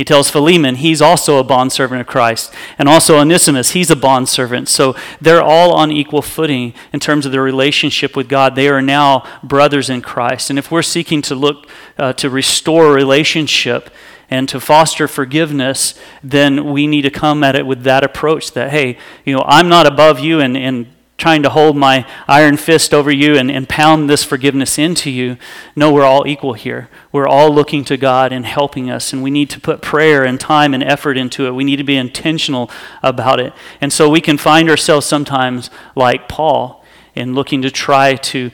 He 0.02 0.06
tells 0.06 0.32
Philemon 0.32 0.78
he's 0.78 1.00
also 1.00 1.38
a 1.38 1.44
bondservant 1.44 2.02
of 2.02 2.08
Christ. 2.08 2.52
And 2.80 2.90
also 2.90 3.20
Onesimus, 3.20 3.74
he's 3.74 3.92
a 3.92 3.96
bondservant. 3.96 4.68
So 4.68 4.96
they're 5.22 5.44
all 5.44 5.76
on 5.76 5.92
equal 5.92 6.24
footing 6.24 6.74
in 6.92 7.00
terms 7.00 7.28
of 7.28 7.32
their 7.32 7.44
relationship 7.44 8.16
with 8.16 8.28
God. 8.28 8.56
They 8.56 8.68
are 8.68 8.82
now 8.82 9.24
brothers 9.44 9.92
in 9.92 10.02
Christ. 10.02 10.50
And 10.50 10.58
if 10.58 10.72
we're 10.72 10.82
seeking 10.82 11.22
to 11.22 11.36
look 11.36 11.70
uh, 12.00 12.14
to 12.14 12.32
restore 12.32 12.92
relationship, 12.92 13.92
and 14.28 14.50
to 14.50 14.60
foster 14.60 15.08
forgiveness, 15.08 15.94
then 16.24 16.72
we 16.72 16.88
need 16.88 17.04
to 17.04 17.12
come 17.12 17.44
at 17.44 17.56
it 17.56 17.68
with 17.68 17.84
that 17.84 18.04
approach 18.04 18.54
that, 18.54 18.72
hey, 18.72 18.98
you 19.24 19.36
know, 19.36 19.44
I'm 19.46 19.70
not 19.70 19.86
above 19.86 20.20
you 20.20 20.40
and, 20.40 20.58
and 20.58 20.88
trying 21.22 21.44
to 21.44 21.50
hold 21.50 21.78
my 21.78 22.04
iron 22.28 22.58
fist 22.58 22.96
over 22.96 23.12
you 23.12 23.38
and, 23.38 23.52
and 23.52 23.70
pound 23.70 24.10
this 24.10 24.24
forgiveness 24.24 24.80
into 24.80 25.12
you. 25.12 25.38
No, 25.76 25.94
we're 25.94 26.04
all 26.04 26.26
equal 26.26 26.54
here. 26.54 26.90
We're 27.12 27.28
all 27.28 27.54
looking 27.54 27.86
to 27.86 27.96
God 27.96 28.34
and 28.34 28.44
helping 28.44 28.90
us, 28.90 29.14
and 29.14 29.22
we 29.22 29.30
need 29.30 29.48
to 29.52 29.60
put 29.60 29.84
prayer 29.84 30.24
and 30.26 30.40
time 30.40 30.74
and 30.74 30.84
effort 30.84 31.20
into 31.20 31.46
it. 31.46 31.52
We 31.52 31.64
need 31.64 31.76
to 31.76 31.84
be 31.84 31.96
intentional 31.96 32.72
about 33.04 33.40
it. 33.40 33.54
And 33.80 33.94
so 33.94 34.10
we 34.10 34.20
can 34.20 34.40
find 34.40 34.68
ourselves 34.68 35.06
sometimes 35.06 35.70
like 35.96 36.28
Paul 36.28 36.84
in 37.14 37.36
looking 37.36 37.62
to 37.62 37.70
try 37.70 38.16
to, 38.16 38.50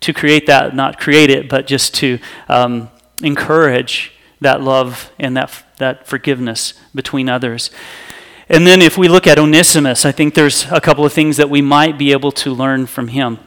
to 0.00 0.12
create 0.12 0.46
that, 0.46 0.76
not 0.76 1.00
create 1.00 1.30
it, 1.30 1.48
but 1.48 1.66
just 1.66 1.94
to 1.94 2.18
um, 2.50 2.90
encourage 3.22 4.12
that 4.42 4.60
love 4.60 5.10
and 5.18 5.34
that, 5.38 5.64
that 5.78 6.06
forgiveness 6.06 6.74
between 6.94 7.30
others. 7.30 7.70
And 8.48 8.66
then 8.66 8.82
if 8.82 8.98
we 8.98 9.08
look 9.08 9.26
at 9.26 9.38
Onesimus, 9.38 10.04
I 10.04 10.12
think 10.12 10.34
there's 10.34 10.70
a 10.70 10.80
couple 10.80 11.06
of 11.06 11.12
things 11.14 11.38
that 11.38 11.48
we 11.48 11.62
might 11.62 11.96
be 11.96 12.12
able 12.12 12.30
to 12.32 12.52
learn 12.52 12.86
from 12.86 13.08
him. 13.08 13.38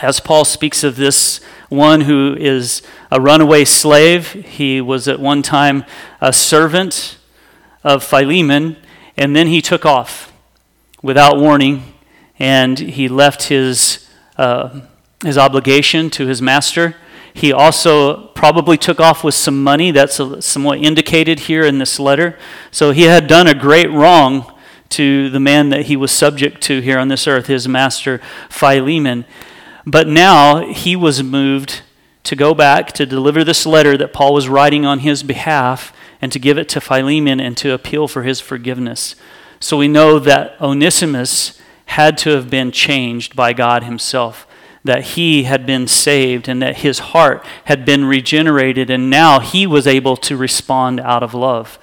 As 0.00 0.20
Paul 0.20 0.44
speaks 0.44 0.84
of 0.84 0.94
this 0.94 1.40
one 1.68 2.02
who 2.02 2.36
is 2.38 2.82
a 3.10 3.20
runaway 3.20 3.64
slave, 3.64 4.32
he 4.32 4.80
was 4.80 5.08
at 5.08 5.18
one 5.18 5.42
time 5.42 5.84
a 6.20 6.32
servant 6.32 7.18
of 7.82 8.04
Philemon, 8.04 8.76
and 9.16 9.34
then 9.34 9.48
he 9.48 9.60
took 9.60 9.84
off 9.84 10.32
without 11.02 11.36
warning, 11.36 11.82
and 12.38 12.78
he 12.78 13.08
left 13.08 13.44
his, 13.44 14.08
uh, 14.36 14.82
his 15.24 15.36
obligation 15.36 16.10
to 16.10 16.28
his 16.28 16.40
master. 16.40 16.94
He 17.34 17.52
also 17.52 18.28
probably 18.28 18.76
took 18.76 19.00
off 19.00 19.24
with 19.24 19.34
some 19.34 19.62
money. 19.62 19.90
That's 19.90 20.20
somewhat 20.44 20.78
indicated 20.78 21.40
here 21.40 21.64
in 21.64 21.78
this 21.78 21.98
letter. 21.98 22.38
So 22.70 22.90
he 22.90 23.02
had 23.02 23.26
done 23.26 23.46
a 23.46 23.54
great 23.54 23.90
wrong 23.90 24.52
to 24.90 25.30
the 25.30 25.40
man 25.40 25.70
that 25.70 25.86
he 25.86 25.96
was 25.96 26.12
subject 26.12 26.60
to 26.62 26.80
here 26.80 26.98
on 26.98 27.08
this 27.08 27.26
earth, 27.26 27.46
his 27.46 27.66
master 27.66 28.20
Philemon. 28.50 29.24
But 29.86 30.06
now 30.06 30.66
he 30.66 30.94
was 30.94 31.22
moved 31.22 31.82
to 32.24 32.36
go 32.36 32.54
back 32.54 32.92
to 32.92 33.06
deliver 33.06 33.42
this 33.42 33.66
letter 33.66 33.96
that 33.96 34.12
Paul 34.12 34.34
was 34.34 34.48
writing 34.48 34.84
on 34.84 35.00
his 35.00 35.22
behalf 35.22 35.92
and 36.20 36.30
to 36.30 36.38
give 36.38 36.58
it 36.58 36.68
to 36.68 36.80
Philemon 36.80 37.40
and 37.40 37.56
to 37.56 37.72
appeal 37.72 38.06
for 38.06 38.22
his 38.22 38.40
forgiveness. 38.40 39.16
So 39.58 39.76
we 39.76 39.88
know 39.88 40.18
that 40.18 40.60
Onesimus 40.60 41.60
had 41.86 42.16
to 42.18 42.30
have 42.30 42.50
been 42.50 42.70
changed 42.70 43.34
by 43.34 43.52
God 43.52 43.82
himself 43.84 44.46
that 44.84 45.02
he 45.02 45.44
had 45.44 45.64
been 45.64 45.86
saved 45.86 46.48
and 46.48 46.60
that 46.60 46.78
his 46.78 46.98
heart 46.98 47.44
had 47.66 47.84
been 47.84 48.04
regenerated, 48.04 48.90
and 48.90 49.08
now 49.08 49.40
he 49.40 49.66
was 49.66 49.86
able 49.86 50.16
to 50.16 50.36
respond 50.36 51.00
out 51.00 51.22
of 51.22 51.34
love. 51.34 51.78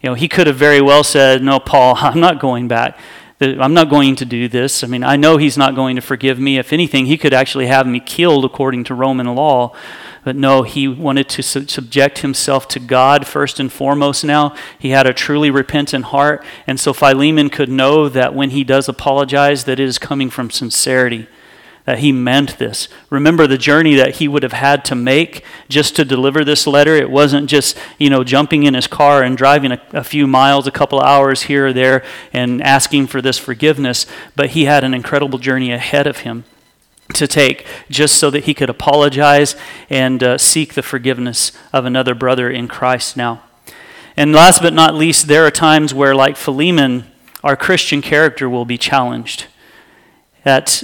You 0.00 0.10
know, 0.10 0.14
he 0.14 0.28
could 0.28 0.46
have 0.46 0.56
very 0.56 0.80
well 0.80 1.04
said, 1.04 1.42
No, 1.42 1.58
Paul, 1.58 1.96
I'm 2.00 2.20
not 2.20 2.40
going 2.40 2.68
back. 2.68 2.98
I'm 3.40 3.72
not 3.74 3.88
going 3.88 4.16
to 4.16 4.24
do 4.24 4.48
this. 4.48 4.82
I 4.82 4.88
mean, 4.88 5.04
I 5.04 5.14
know 5.14 5.36
he's 5.36 5.56
not 5.56 5.76
going 5.76 5.94
to 5.94 6.02
forgive 6.02 6.40
me. 6.40 6.58
If 6.58 6.72
anything, 6.72 7.06
he 7.06 7.16
could 7.16 7.32
actually 7.32 7.68
have 7.68 7.86
me 7.86 8.00
killed 8.00 8.44
according 8.44 8.82
to 8.84 8.94
Roman 8.94 9.32
law. 9.32 9.76
But 10.24 10.34
no, 10.34 10.64
he 10.64 10.88
wanted 10.88 11.28
to 11.28 11.42
subject 11.44 12.18
himself 12.18 12.66
to 12.68 12.80
God 12.80 13.28
first 13.28 13.60
and 13.60 13.72
foremost 13.72 14.24
now. 14.24 14.56
He 14.76 14.90
had 14.90 15.06
a 15.06 15.14
truly 15.14 15.52
repentant 15.52 16.06
heart. 16.06 16.44
And 16.66 16.80
so 16.80 16.92
Philemon 16.92 17.48
could 17.48 17.68
know 17.68 18.08
that 18.08 18.34
when 18.34 18.50
he 18.50 18.64
does 18.64 18.88
apologize, 18.88 19.64
that 19.64 19.78
it 19.78 19.84
is 19.84 20.00
coming 20.00 20.30
from 20.30 20.50
sincerity 20.50 21.28
that 21.88 22.00
he 22.00 22.12
meant 22.12 22.58
this. 22.58 22.86
Remember 23.08 23.46
the 23.46 23.56
journey 23.56 23.94
that 23.94 24.16
he 24.16 24.28
would 24.28 24.42
have 24.42 24.52
had 24.52 24.84
to 24.84 24.94
make 24.94 25.42
just 25.70 25.96
to 25.96 26.04
deliver 26.04 26.44
this 26.44 26.66
letter. 26.66 26.94
It 26.94 27.10
wasn't 27.10 27.48
just, 27.48 27.78
you 27.96 28.10
know, 28.10 28.22
jumping 28.22 28.64
in 28.64 28.74
his 28.74 28.86
car 28.86 29.22
and 29.22 29.38
driving 29.38 29.72
a, 29.72 29.80
a 29.94 30.04
few 30.04 30.26
miles, 30.26 30.66
a 30.66 30.70
couple 30.70 31.00
of 31.00 31.06
hours 31.06 31.44
here 31.44 31.68
or 31.68 31.72
there, 31.72 32.04
and 32.30 32.62
asking 32.62 33.06
for 33.06 33.22
this 33.22 33.38
forgiveness, 33.38 34.04
but 34.36 34.50
he 34.50 34.66
had 34.66 34.84
an 34.84 34.92
incredible 34.92 35.38
journey 35.38 35.72
ahead 35.72 36.06
of 36.06 36.18
him 36.18 36.44
to 37.14 37.26
take 37.26 37.64
just 37.88 38.16
so 38.16 38.28
that 38.28 38.44
he 38.44 38.52
could 38.52 38.68
apologize 38.68 39.56
and 39.88 40.22
uh, 40.22 40.36
seek 40.36 40.74
the 40.74 40.82
forgiveness 40.82 41.52
of 41.72 41.86
another 41.86 42.14
brother 42.14 42.50
in 42.50 42.68
Christ 42.68 43.16
now. 43.16 43.42
And 44.14 44.34
last 44.34 44.60
but 44.60 44.74
not 44.74 44.94
least, 44.94 45.26
there 45.26 45.46
are 45.46 45.50
times 45.50 45.94
where, 45.94 46.14
like 46.14 46.36
Philemon, 46.36 47.06
our 47.42 47.56
Christian 47.56 48.02
character 48.02 48.46
will 48.46 48.66
be 48.66 48.76
challenged. 48.76 49.46
That 50.44 50.82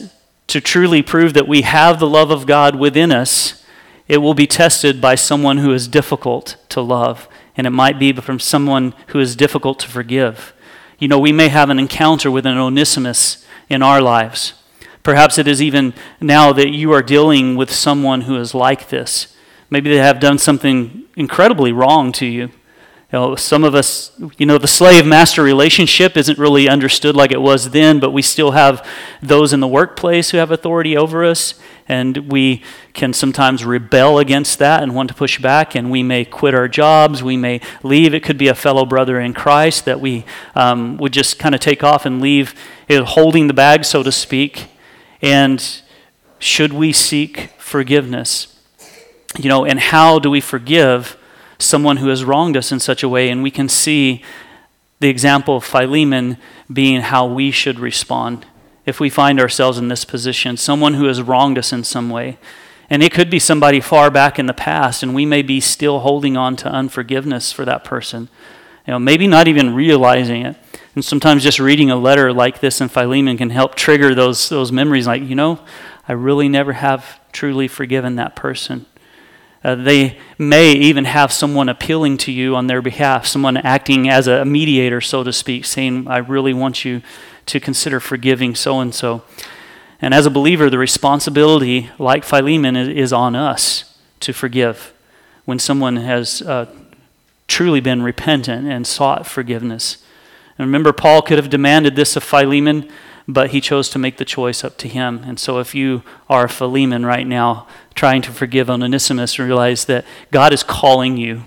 to 0.49 0.61
truly 0.61 1.03
prove 1.03 1.35
that 1.35 1.49
we 1.49 1.63
have 1.63 1.99
the 1.99 2.09
love 2.09 2.31
of 2.31 2.47
God 2.47 2.77
within 2.77 3.11
us, 3.13 3.65
it 4.07 4.19
will 4.19 4.35
be 4.35 4.47
tested 4.47 5.01
by 5.01 5.15
someone 5.15 5.59
who 5.59 5.73
is 5.73 5.89
difficult 5.89 6.57
to 6.69 6.81
love. 6.81 7.29
And 7.57 7.67
it 7.67 7.71
might 7.71 7.99
be 7.99 8.13
from 8.13 8.39
someone 8.39 8.95
who 9.09 9.21
is 9.21 9.37
difficult 9.37 9.79
to 9.81 9.89
forgive. 9.89 10.53
You 10.99 11.09
know, 11.09 11.19
we 11.19 11.33
may 11.33 11.49
have 11.49 11.71
an 11.71 11.79
encounter 11.79 12.31
with 12.31 12.47
an 12.47 12.59
Onesimus 12.59 13.45
in 13.69 13.83
our 13.83 14.01
lives. 14.01 14.55
Perhaps 15.03 15.39
it 15.39 15.47
is 15.47 15.63
even 15.63 15.95
now 16.21 16.53
that 16.53 16.71
you 16.71 16.93
are 16.93 17.03
dealing 17.03 17.57
with 17.57 17.71
someone 17.71 18.23
who 18.23 18.37
is 18.37 18.55
like 18.55 18.89
this. 18.89 19.35
Maybe 19.71 19.91
they 19.91 19.99
have 19.99 20.21
done 20.21 20.39
something 20.39 21.05
incredibly 21.17 21.73
wrong 21.73 22.13
to 22.13 22.27
you. 22.27 22.51
You 23.15 23.21
know, 23.21 23.37
some 23.37 23.63
of 23.63 23.77
us, 23.77 24.11
you 24.39 24.45
know, 24.45 24.59
the 24.59 24.67
slave 24.67 25.07
master 25.07 25.41
relationship 25.41 26.17
isn't 26.17 26.37
really 26.37 26.69
understood 26.69 27.15
like 27.15 27.31
it 27.31 27.41
was 27.41 27.71
then, 27.71 28.01
but 28.01 28.11
we 28.11 28.23
still 28.23 28.51
have 28.51 28.85
those 29.23 29.53
in 29.53 29.61
the 29.61 29.69
workplace 29.69 30.31
who 30.31 30.39
have 30.39 30.51
authority 30.51 30.97
over 30.97 31.25
us, 31.25 31.55
and 31.87 32.33
we 32.33 32.61
can 32.93 33.13
sometimes 33.13 33.65
rebel 33.65 34.19
against 34.19 34.59
that 34.59 34.83
and 34.83 34.97
want 34.97 35.11
to 35.11 35.15
push 35.15 35.39
back, 35.39 35.77
and 35.77 35.93
we 35.93 36.03
may 36.03 36.25
quit 36.25 36.57
our 36.57 36.67
jobs, 36.67 37.23
we 37.23 37.37
may 37.37 37.61
leave. 37.85 38.15
It 38.15 38.25
could 38.25 38.37
be 38.37 38.49
a 38.49 38.55
fellow 38.55 38.85
brother 38.85 39.21
in 39.21 39.33
Christ 39.33 39.85
that 39.85 40.01
we 40.01 40.25
um, 40.57 40.97
would 40.97 41.13
just 41.13 41.39
kind 41.39 41.55
of 41.55 41.61
take 41.61 41.85
off 41.85 42.05
and 42.05 42.21
leave, 42.21 42.53
holding 42.91 43.47
the 43.47 43.55
bag, 43.55 43.85
so 43.85 44.03
to 44.03 44.11
speak. 44.11 44.67
And 45.23 45.65
should 46.41 46.73
we 46.73 46.93
seek 46.93 47.51
forgiveness? 47.59 48.59
You 49.39 49.49
know, 49.49 49.65
and 49.65 49.79
how 49.79 50.19
do 50.19 50.31
we 50.31 50.41
forgive? 50.41 51.17
Someone 51.65 51.99
who 51.99 52.09
has 52.09 52.25
wronged 52.25 52.57
us 52.57 52.71
in 52.71 52.81
such 52.81 53.03
a 53.03 53.09
way, 53.09 53.29
and 53.29 53.43
we 53.43 53.51
can 53.51 53.69
see 53.69 54.23
the 55.01 55.09
example 55.09 55.57
of 55.57 55.65
Philemon 55.65 56.39
being 56.73 57.01
how 57.03 57.27
we 57.27 57.51
should 57.51 57.79
respond 57.79 58.47
if 58.87 59.01
we 59.01 59.11
find 59.11 59.41
ourselves 59.41 59.79
in 59.79 59.89
this 59.89 60.05
position 60.05 60.57
someone 60.57 60.95
who 60.95 61.07
has 61.07 61.23
wronged 61.23 61.59
us 61.59 61.73
in 61.73 61.85
some 61.85 62.11
way. 62.11 62.39
And 62.91 63.03
it 63.03 63.13
could 63.13 63.31
be 63.31 63.39
somebody 63.39 63.81
far 63.81 64.11
back 64.11 64.39
in 64.39 64.47
the 64.47 64.53
past, 64.53 65.03
and 65.03 65.15
we 65.15 65.25
may 65.25 65.43
be 65.43 65.61
still 65.61 66.01
holding 66.01 66.37
on 66.37 66.55
to 66.57 66.69
unforgiveness 66.69 67.51
for 67.51 67.65
that 67.65 67.83
person. 67.83 68.29
You 68.87 68.93
know, 68.93 68.99
maybe 68.99 69.27
not 69.27 69.49
even 69.49 69.75
realizing 69.75 70.45
it. 70.45 70.57
And 70.95 71.05
sometimes 71.05 71.43
just 71.43 71.59
reading 71.59 71.91
a 71.91 71.97
letter 71.97 72.33
like 72.33 72.61
this 72.61 72.81
in 72.81 72.89
Philemon 72.89 73.39
can 73.39 73.51
help 73.51 73.75
trigger 73.75 74.15
those, 74.15 74.49
those 74.51 74.71
memories 74.71 75.07
like, 75.07 75.23
you 75.23 75.35
know, 75.35 75.61
I 76.07 76.13
really 76.13 76.49
never 76.49 76.75
have 76.75 77.19
truly 77.33 77.67
forgiven 77.69 78.17
that 78.17 78.37
person. 78.37 78.85
Uh, 79.65 79.75
they 79.75 80.19
may 80.37 80.73
even 80.73 81.07
have 81.07 81.33
someone 81.33 81.71
appealing 81.71 82.19
to 82.19 82.31
you 82.31 82.55
on 82.55 82.67
their 82.67 82.83
behalf, 82.83 83.27
someone 83.27 83.57
acting 83.57 84.11
as 84.11 84.29
a 84.29 84.45
mediator, 84.45 85.01
so 85.01 85.25
to 85.25 85.33
speak, 85.33 85.65
saying, 85.65 86.07
I 86.07 86.19
really 86.19 86.53
want 86.53 86.85
you 86.85 87.01
to 87.47 87.59
consider 87.59 87.99
forgiving 87.99 88.55
so 88.55 88.81
and 88.81 88.95
so. 88.95 89.23
And 90.03 90.13
as 90.13 90.27
a 90.27 90.31
believer, 90.31 90.69
the 90.69 90.79
responsibility, 90.79 91.91
like 91.99 92.25
Philemon, 92.25 92.77
is 92.77 93.11
on 93.11 93.35
us 93.35 93.97
to 94.21 94.35
forgive 94.35 94.93
when 95.47 95.59
someone 95.59 95.97
has 95.97 96.43
uh, 96.43 96.67
truly 97.49 97.81
been 97.81 98.03
repentant 98.03 98.67
and 98.67 98.87
sought 98.87 99.27
forgiveness. 99.27 99.99
And 100.59 100.67
remember, 100.67 100.93
Paul 100.93 101.23
could 101.23 101.39
have 101.39 101.49
demanded 101.49 101.97
this 101.97 102.17
of 102.17 102.23
Philemon, 102.23 102.91
but 103.27 103.51
he 103.51 103.61
chose 103.61 103.89
to 103.91 103.99
make 103.99 104.19
the 104.19 104.25
choice 104.25 104.63
up 104.65 104.77
to 104.79 104.89
him. 104.89 105.23
And 105.25 105.39
so, 105.39 105.59
if 105.59 105.75
you 105.75 106.03
are 106.29 106.49
Philemon 106.49 107.07
right 107.07 107.27
now, 107.27 107.67
trying 107.95 108.23
to 108.23 108.33
forgive 108.33 108.69
Onesimus, 108.69 109.39
realize 109.39 109.87
that 109.87 110.05
God 110.31 110.53
is 110.53 110.63
calling 110.63 111.17
you 111.17 111.45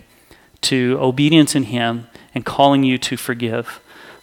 to 0.62 0.98
obedience 1.00 1.55
in 1.55 1.63
him 1.63 2.07
and 2.34 2.46
calling 2.46 2.84
you 2.84 2.98
to 2.98 3.17
forgive. 3.17 3.79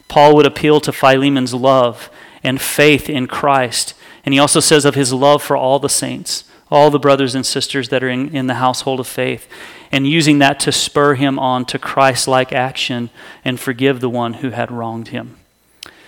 Paul 0.07 0.35
would 0.35 0.45
appeal 0.45 0.79
to 0.81 0.91
Philemon's 0.91 1.53
love 1.53 2.09
and 2.43 2.61
faith 2.61 3.09
in 3.09 3.27
Christ. 3.27 3.93
And 4.25 4.33
he 4.33 4.39
also 4.39 4.59
says 4.59 4.85
of 4.85 4.95
his 4.95 5.13
love 5.13 5.41
for 5.41 5.57
all 5.57 5.79
the 5.79 5.89
saints, 5.89 6.43
all 6.69 6.89
the 6.89 6.99
brothers 6.99 7.35
and 7.35 7.45
sisters 7.45 7.89
that 7.89 8.03
are 8.03 8.09
in, 8.09 8.35
in 8.35 8.47
the 8.47 8.55
household 8.55 8.99
of 8.99 9.07
faith, 9.07 9.47
and 9.91 10.07
using 10.07 10.39
that 10.39 10.59
to 10.61 10.71
spur 10.71 11.15
him 11.15 11.39
on 11.39 11.65
to 11.65 11.79
Christ 11.79 12.27
like 12.27 12.51
action 12.51 13.09
and 13.43 13.59
forgive 13.59 13.99
the 13.99 14.09
one 14.09 14.35
who 14.35 14.49
had 14.49 14.71
wronged 14.71 15.09
him. 15.09 15.37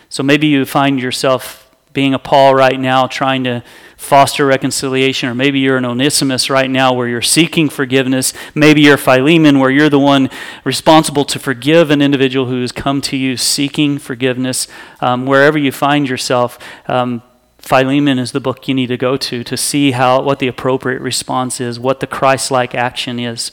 So 0.09 0.23
maybe 0.23 0.47
you 0.47 0.65
find 0.65 0.99
yourself 0.99 1.63
being 1.93 2.13
a 2.13 2.19
Paul 2.19 2.53
right 2.53 2.79
now, 2.79 3.07
trying 3.07 3.43
to 3.45 3.63
foster 3.97 4.45
reconciliation, 4.45 5.27
or 5.27 5.33
maybe 5.33 5.59
you're 5.59 5.77
an 5.77 5.85
Onesimus 5.85 6.49
right 6.49 6.69
now 6.69 6.93
where 6.93 7.07
you're 7.07 7.23
seeking 7.23 7.69
forgiveness. 7.69 8.33
Maybe 8.53 8.81
you're 8.81 8.97
Philemon 8.97 9.57
where 9.57 9.71
you're 9.71 9.89
the 9.89 9.99
one 9.99 10.29
responsible 10.63 11.25
to 11.25 11.39
forgive 11.39 11.89
an 11.89 12.01
individual 12.01 12.45
who 12.45 12.61
has 12.61 12.71
come 12.71 13.01
to 13.01 13.17
you 13.17 13.35
seeking 13.35 13.97
forgiveness. 13.97 14.67
Um, 15.01 15.25
wherever 15.25 15.57
you 15.57 15.71
find 15.71 16.07
yourself, 16.07 16.59
um, 16.87 17.23
Philemon 17.57 18.19
is 18.19 18.31
the 18.31 18.39
book 18.39 18.67
you 18.67 18.75
need 18.75 18.87
to 18.87 18.97
go 18.97 19.17
to 19.17 19.43
to 19.43 19.57
see 19.57 19.91
how 19.91 20.21
what 20.21 20.37
the 20.37 20.47
appropriate 20.47 21.01
response 21.01 21.59
is, 21.59 21.79
what 21.79 21.99
the 21.99 22.07
Christ-like 22.07 22.75
action 22.75 23.19
is. 23.19 23.51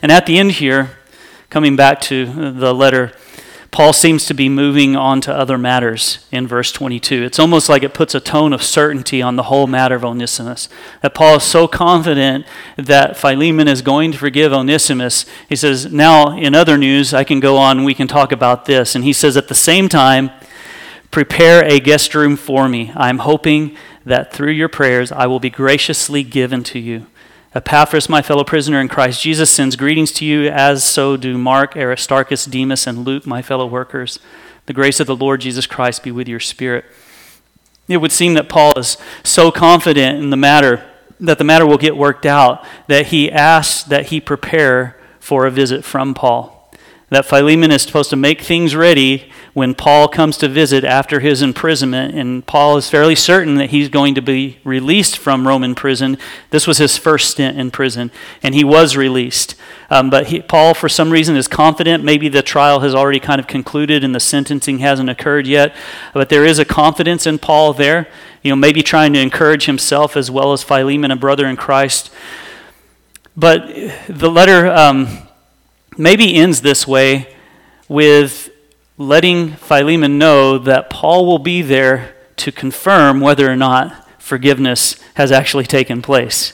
And 0.00 0.12
at 0.12 0.26
the 0.26 0.38
end 0.38 0.52
here, 0.52 0.96
coming 1.50 1.74
back 1.74 2.00
to 2.02 2.52
the 2.52 2.72
letter 2.72 3.12
Paul 3.76 3.92
seems 3.92 4.24
to 4.24 4.32
be 4.32 4.48
moving 4.48 4.96
on 4.96 5.20
to 5.20 5.36
other 5.36 5.58
matters 5.58 6.20
in 6.32 6.46
verse 6.46 6.72
22. 6.72 7.24
It's 7.24 7.38
almost 7.38 7.68
like 7.68 7.82
it 7.82 7.92
puts 7.92 8.14
a 8.14 8.20
tone 8.20 8.54
of 8.54 8.62
certainty 8.62 9.20
on 9.20 9.36
the 9.36 9.42
whole 9.42 9.66
matter 9.66 9.94
of 9.94 10.02
Onesimus. 10.02 10.70
That 11.02 11.12
Paul 11.12 11.36
is 11.36 11.42
so 11.42 11.68
confident 11.68 12.46
that 12.78 13.18
Philemon 13.18 13.68
is 13.68 13.82
going 13.82 14.12
to 14.12 14.18
forgive 14.18 14.50
Onesimus. 14.50 15.26
He 15.46 15.56
says, 15.56 15.92
Now, 15.92 16.34
in 16.34 16.54
other 16.54 16.78
news, 16.78 17.12
I 17.12 17.22
can 17.22 17.38
go 17.38 17.58
on, 17.58 17.84
we 17.84 17.92
can 17.92 18.08
talk 18.08 18.32
about 18.32 18.64
this. 18.64 18.94
And 18.94 19.04
he 19.04 19.12
says, 19.12 19.36
At 19.36 19.48
the 19.48 19.54
same 19.54 19.90
time, 19.90 20.30
prepare 21.10 21.62
a 21.62 21.78
guest 21.78 22.14
room 22.14 22.36
for 22.36 22.70
me. 22.70 22.92
I'm 22.96 23.18
hoping 23.18 23.76
that 24.06 24.32
through 24.32 24.52
your 24.52 24.70
prayers 24.70 25.12
I 25.12 25.26
will 25.26 25.38
be 25.38 25.50
graciously 25.50 26.22
given 26.22 26.62
to 26.62 26.78
you. 26.78 27.08
Epaphras, 27.56 28.10
my 28.10 28.20
fellow 28.20 28.44
prisoner 28.44 28.82
in 28.82 28.86
Christ 28.86 29.22
Jesus, 29.22 29.50
sends 29.50 29.76
greetings 29.76 30.12
to 30.12 30.26
you, 30.26 30.46
as 30.46 30.84
so 30.84 31.16
do 31.16 31.38
Mark, 31.38 31.74
Aristarchus, 31.74 32.44
Demas, 32.44 32.86
and 32.86 33.06
Luke, 33.06 33.26
my 33.26 33.40
fellow 33.40 33.66
workers. 33.66 34.18
The 34.66 34.74
grace 34.74 35.00
of 35.00 35.06
the 35.06 35.16
Lord 35.16 35.40
Jesus 35.40 35.66
Christ 35.66 36.02
be 36.02 36.12
with 36.12 36.28
your 36.28 36.38
spirit. 36.38 36.84
It 37.88 37.96
would 37.96 38.12
seem 38.12 38.34
that 38.34 38.50
Paul 38.50 38.74
is 38.76 38.98
so 39.24 39.50
confident 39.50 40.22
in 40.22 40.28
the 40.28 40.36
matter 40.36 40.84
that 41.18 41.38
the 41.38 41.44
matter 41.44 41.66
will 41.66 41.78
get 41.78 41.96
worked 41.96 42.26
out 42.26 42.62
that 42.88 43.06
he 43.06 43.32
asks 43.32 43.84
that 43.84 44.08
he 44.08 44.20
prepare 44.20 45.00
for 45.18 45.46
a 45.46 45.50
visit 45.50 45.82
from 45.82 46.12
Paul 46.12 46.56
that 47.08 47.24
Philemon 47.24 47.70
is 47.70 47.82
supposed 47.82 48.10
to 48.10 48.16
make 48.16 48.40
things 48.40 48.74
ready 48.74 49.30
when 49.56 49.74
Paul 49.74 50.06
comes 50.06 50.36
to 50.36 50.50
visit 50.50 50.84
after 50.84 51.20
his 51.20 51.40
imprisonment. 51.40 52.14
And 52.14 52.46
Paul 52.46 52.76
is 52.76 52.90
fairly 52.90 53.14
certain 53.14 53.54
that 53.54 53.70
he's 53.70 53.88
going 53.88 54.14
to 54.14 54.20
be 54.20 54.58
released 54.64 55.16
from 55.16 55.48
Roman 55.48 55.74
prison. 55.74 56.18
This 56.50 56.66
was 56.66 56.76
his 56.76 56.98
first 56.98 57.30
stint 57.30 57.58
in 57.58 57.70
prison, 57.70 58.10
and 58.42 58.54
he 58.54 58.64
was 58.64 58.98
released. 58.98 59.54
Um, 59.88 60.10
but 60.10 60.26
he, 60.26 60.42
Paul, 60.42 60.74
for 60.74 60.90
some 60.90 61.08
reason, 61.08 61.36
is 61.36 61.48
confident. 61.48 62.04
Maybe 62.04 62.28
the 62.28 62.42
trial 62.42 62.80
has 62.80 62.94
already 62.94 63.18
kind 63.18 63.40
of 63.40 63.46
concluded 63.46 64.04
and 64.04 64.14
the 64.14 64.20
sentencing 64.20 64.80
hasn't 64.80 65.08
occurred 65.08 65.46
yet. 65.46 65.74
But 66.12 66.28
there 66.28 66.44
is 66.44 66.58
a 66.58 66.66
confidence 66.66 67.26
in 67.26 67.38
Paul 67.38 67.72
there. 67.72 68.08
You 68.42 68.50
know, 68.50 68.56
maybe 68.56 68.82
trying 68.82 69.14
to 69.14 69.20
encourage 69.20 69.64
himself 69.64 70.18
as 70.18 70.30
well 70.30 70.52
as 70.52 70.62
Philemon, 70.62 71.10
a 71.10 71.16
brother 71.16 71.46
in 71.46 71.56
Christ. 71.56 72.10
But 73.34 73.66
the 74.06 74.30
letter. 74.30 74.66
Um, 74.66 75.26
maybe 75.96 76.34
ends 76.34 76.60
this 76.60 76.86
way 76.86 77.34
with 77.88 78.50
letting 78.98 79.52
Philemon 79.52 80.18
know 80.18 80.58
that 80.58 80.90
Paul 80.90 81.26
will 81.26 81.38
be 81.38 81.62
there 81.62 82.14
to 82.36 82.52
confirm 82.52 83.20
whether 83.20 83.50
or 83.50 83.56
not 83.56 84.08
forgiveness 84.20 84.96
has 85.14 85.30
actually 85.30 85.64
taken 85.64 86.02
place. 86.02 86.52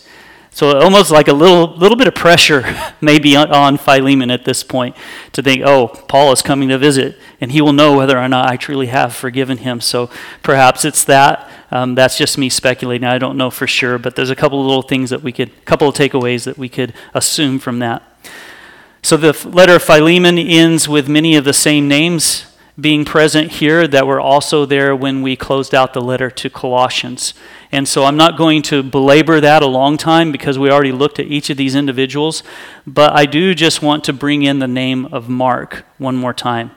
So 0.55 0.78
almost 0.78 1.11
like 1.11 1.28
a 1.28 1.33
little 1.33 1.74
little 1.76 1.96
bit 1.96 2.07
of 2.07 2.14
pressure 2.14 2.62
maybe 3.00 3.35
on 3.37 3.78
Philemon 3.78 4.31
at 4.31 4.44
this 4.44 4.62
point 4.62 4.94
to 5.33 5.42
think, 5.42 5.62
oh, 5.64 5.88
Paul 6.09 6.31
is 6.33 6.42
coming 6.42 6.68
to 6.68 6.76
visit, 6.76 7.18
and 7.40 7.50
he 7.52 7.62
will 7.62 7.72
know 7.72 7.96
whether 7.96 8.18
or 8.18 8.28
not 8.28 8.50
I 8.50 8.57
truly 8.57 8.88
have 8.88 9.14
forgiven 9.14 9.59
him. 9.59 9.81
So 9.81 10.11
perhaps 10.42 10.85
it's 10.85 11.05
that. 11.05 11.48
Um, 11.70 11.94
that's 11.94 12.18
just 12.18 12.37
me 12.37 12.50
speculating. 12.50 13.09
I 13.09 13.16
don't 13.16 13.38
know 13.38 13.50
for 13.50 13.66
sure, 13.66 13.96
but 13.98 14.14
there's 14.14 14.28
a 14.28 14.37
couple 14.37 14.61
of 14.61 14.66
little 14.66 14.83
things 14.83 15.09
that 15.09 15.22
we 15.22 15.33
could, 15.33 15.64
couple 15.64 15.88
of 15.88 15.94
takeaways 15.94 16.44
that 16.44 16.59
we 16.59 16.68
could 16.68 16.92
assume 17.14 17.59
from 17.59 17.78
that. 17.78 18.02
So 19.04 19.16
the 19.16 19.48
letter 19.48 19.74
of 19.74 19.82
Philemon 19.82 20.38
ends 20.38 20.88
with 20.88 21.08
many 21.08 21.34
of 21.34 21.44
the 21.44 21.52
same 21.52 21.88
names 21.88 22.46
being 22.80 23.04
present 23.04 23.50
here 23.52 23.88
that 23.88 24.06
were 24.06 24.20
also 24.20 24.64
there 24.64 24.94
when 24.94 25.22
we 25.22 25.34
closed 25.34 25.74
out 25.74 25.92
the 25.92 26.00
letter 26.00 26.30
to 26.30 26.48
Colossians. 26.48 27.34
And 27.72 27.88
so 27.88 28.04
I'm 28.04 28.16
not 28.16 28.38
going 28.38 28.62
to 28.62 28.82
belabor 28.84 29.40
that 29.40 29.60
a 29.60 29.66
long 29.66 29.96
time 29.96 30.30
because 30.30 30.56
we 30.56 30.70
already 30.70 30.92
looked 30.92 31.18
at 31.18 31.26
each 31.26 31.50
of 31.50 31.56
these 31.56 31.74
individuals, 31.74 32.44
but 32.86 33.12
I 33.12 33.26
do 33.26 33.54
just 33.56 33.82
want 33.82 34.04
to 34.04 34.12
bring 34.12 34.44
in 34.44 34.60
the 34.60 34.68
name 34.68 35.06
of 35.06 35.28
Mark 35.28 35.84
one 35.98 36.14
more 36.14 36.32
time 36.32 36.70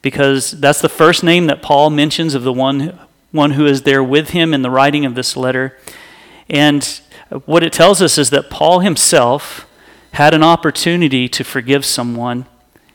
because 0.00 0.52
that's 0.52 0.80
the 0.80 0.88
first 0.88 1.24
name 1.24 1.46
that 1.48 1.60
Paul 1.60 1.90
mentions 1.90 2.34
of 2.34 2.44
the 2.44 2.52
one, 2.52 2.98
one 3.32 3.52
who 3.52 3.66
is 3.66 3.82
there 3.82 4.02
with 4.02 4.30
him 4.30 4.54
in 4.54 4.62
the 4.62 4.70
writing 4.70 5.04
of 5.04 5.16
this 5.16 5.36
letter. 5.36 5.76
And 6.48 7.00
what 7.46 7.64
it 7.64 7.72
tells 7.72 8.00
us 8.00 8.16
is 8.16 8.30
that 8.30 8.48
Paul 8.48 8.78
himself 8.78 9.66
had 10.14 10.32
an 10.34 10.42
opportunity 10.42 11.28
to 11.28 11.44
forgive 11.44 11.84
someone 11.84 12.46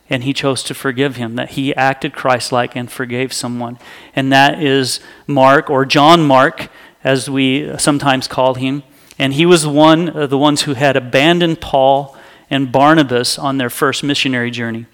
and 0.10 0.24
he 0.24 0.34
chose 0.34 0.64
to 0.64 0.74
forgive 0.74 1.18
him, 1.18 1.36
that 1.36 1.52
he 1.52 1.76
acted 1.76 2.14
Christ 2.14 2.52
like 2.52 2.76
and 2.76 2.92
forgave 2.92 3.32
someone. 3.32 3.78
And 4.16 4.34
that 4.34 4.62
is 4.62 5.00
Mark, 5.28 5.70
or 5.70 5.86
John 5.86 6.26
Mark, 6.26 6.70
as 7.04 7.30
we 7.30 7.78
sometimes 7.78 8.28
call 8.28 8.56
him. 8.56 8.82
And 9.20 9.34
he 9.34 9.46
was 9.46 9.68
one 9.68 10.10
of 10.10 10.32
the 10.32 10.38
ones 10.38 10.64
who 10.64 10.74
had 10.74 10.98
abandoned 10.98 11.62
Paul 11.62 12.18
and 12.50 12.72
Barnabas 12.72 13.38
on 13.38 13.58
their 13.58 13.70
first 13.70 14.04
missionary 14.04 14.50
journey. 14.50 14.88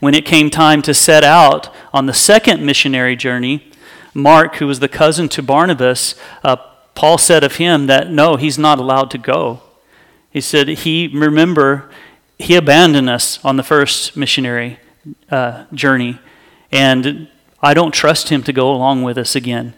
When 0.00 0.14
it 0.14 0.24
came 0.24 0.50
time 0.50 0.82
to 0.82 0.92
set 0.92 1.22
out 1.22 1.72
on 1.92 2.06
the 2.06 2.14
second 2.14 2.66
missionary 2.66 3.14
journey, 3.14 3.70
Mark, 4.12 4.56
who 4.56 4.66
was 4.66 4.80
the 4.80 4.88
cousin 4.88 5.28
to 5.28 5.42
Barnabas, 5.42 6.16
uh, 6.42 6.56
Paul 6.96 7.18
said 7.18 7.44
of 7.44 7.56
him 7.56 7.86
that 7.86 8.10
no, 8.10 8.34
he's 8.34 8.58
not 8.58 8.80
allowed 8.80 9.12
to 9.12 9.18
go. 9.18 9.60
He 10.30 10.40
said, 10.40 10.68
He, 10.68 11.08
remember, 11.08 11.90
he 12.38 12.54
abandoned 12.54 13.10
us 13.10 13.44
on 13.44 13.56
the 13.56 13.62
first 13.62 14.16
missionary 14.16 14.78
uh, 15.30 15.64
journey, 15.74 16.18
and 16.72 17.28
I 17.62 17.74
don't 17.74 17.92
trust 17.92 18.28
him 18.30 18.42
to 18.44 18.52
go 18.52 18.70
along 18.70 19.02
with 19.02 19.18
us 19.18 19.34
again. 19.34 19.74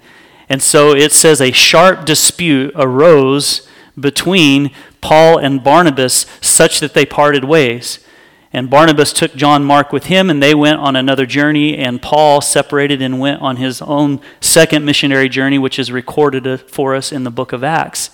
And 0.48 0.62
so 0.62 0.94
it 0.94 1.12
says 1.12 1.40
a 1.40 1.52
sharp 1.52 2.04
dispute 2.04 2.72
arose 2.76 3.66
between 3.98 4.70
Paul 5.00 5.38
and 5.38 5.64
Barnabas, 5.64 6.26
such 6.40 6.80
that 6.80 6.94
they 6.94 7.06
parted 7.06 7.44
ways. 7.44 7.98
And 8.52 8.68
Barnabas 8.68 9.14
took 9.14 9.34
John 9.34 9.64
Mark 9.64 9.92
with 9.92 10.04
him, 10.04 10.28
and 10.28 10.42
they 10.42 10.54
went 10.54 10.78
on 10.78 10.94
another 10.94 11.24
journey. 11.24 11.76
And 11.78 12.02
Paul 12.02 12.40
separated 12.42 13.00
and 13.00 13.18
went 13.18 13.40
on 13.40 13.56
his 13.56 13.80
own 13.80 14.20
second 14.40 14.84
missionary 14.84 15.28
journey, 15.28 15.58
which 15.58 15.78
is 15.78 15.90
recorded 15.90 16.60
for 16.70 16.94
us 16.94 17.12
in 17.12 17.24
the 17.24 17.30
book 17.30 17.52
of 17.52 17.64
Acts. 17.64 18.10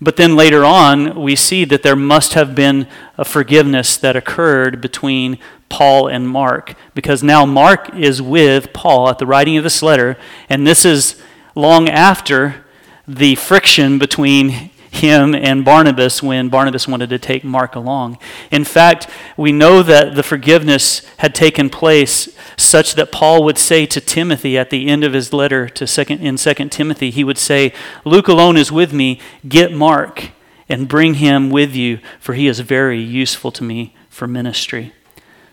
But 0.00 0.16
then 0.16 0.36
later 0.36 0.64
on, 0.64 1.20
we 1.20 1.36
see 1.36 1.64
that 1.64 1.82
there 1.82 1.96
must 1.96 2.34
have 2.34 2.54
been 2.54 2.88
a 3.16 3.24
forgiveness 3.24 3.96
that 3.96 4.16
occurred 4.16 4.80
between 4.80 5.38
Paul 5.68 6.08
and 6.08 6.28
Mark, 6.28 6.74
because 6.94 7.22
now 7.22 7.46
Mark 7.46 7.94
is 7.94 8.20
with 8.22 8.72
Paul 8.72 9.08
at 9.08 9.18
the 9.18 9.26
writing 9.26 9.56
of 9.56 9.64
this 9.64 9.82
letter, 9.82 10.16
and 10.48 10.66
this 10.66 10.84
is 10.84 11.20
long 11.54 11.88
after 11.88 12.64
the 13.06 13.34
friction 13.34 13.98
between 13.98 14.70
him 14.96 15.34
and 15.34 15.64
Barnabas 15.64 16.22
when 16.22 16.48
Barnabas 16.48 16.88
wanted 16.88 17.10
to 17.10 17.18
take 17.18 17.44
Mark 17.44 17.74
along. 17.74 18.18
In 18.50 18.64
fact, 18.64 19.08
we 19.36 19.52
know 19.52 19.82
that 19.82 20.14
the 20.14 20.22
forgiveness 20.22 21.02
had 21.18 21.34
taken 21.34 21.70
place 21.70 22.34
such 22.56 22.94
that 22.94 23.12
Paul 23.12 23.44
would 23.44 23.58
say 23.58 23.86
to 23.86 24.00
Timothy 24.00 24.56
at 24.56 24.70
the 24.70 24.88
end 24.88 25.04
of 25.04 25.12
his 25.12 25.32
letter 25.32 25.68
to 25.68 25.86
second, 25.86 26.20
in 26.20 26.36
2 26.36 26.68
Timothy, 26.68 27.10
he 27.10 27.24
would 27.24 27.38
say, 27.38 27.72
Luke 28.04 28.28
alone 28.28 28.56
is 28.56 28.70
with 28.70 28.92
me, 28.92 29.20
get 29.48 29.72
Mark 29.72 30.30
and 30.68 30.88
bring 30.88 31.14
him 31.14 31.50
with 31.50 31.74
you, 31.74 31.98
for 32.18 32.34
he 32.34 32.46
is 32.46 32.60
very 32.60 33.00
useful 33.00 33.50
to 33.52 33.64
me 33.64 33.94
for 34.08 34.26
ministry. 34.26 34.92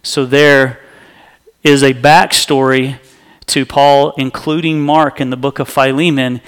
So 0.04 0.25
there 0.25 0.80
is 1.63 1.84
a 1.84 1.93
backstory 1.93 2.97
to 3.47 3.65
Paul, 3.65 4.13
including 4.17 4.80
Mark 4.82 5.19
in 5.19 5.30
the 5.30 5.38
book 5.38 5.60
of 5.60 5.67
Philemon. 5.67 6.41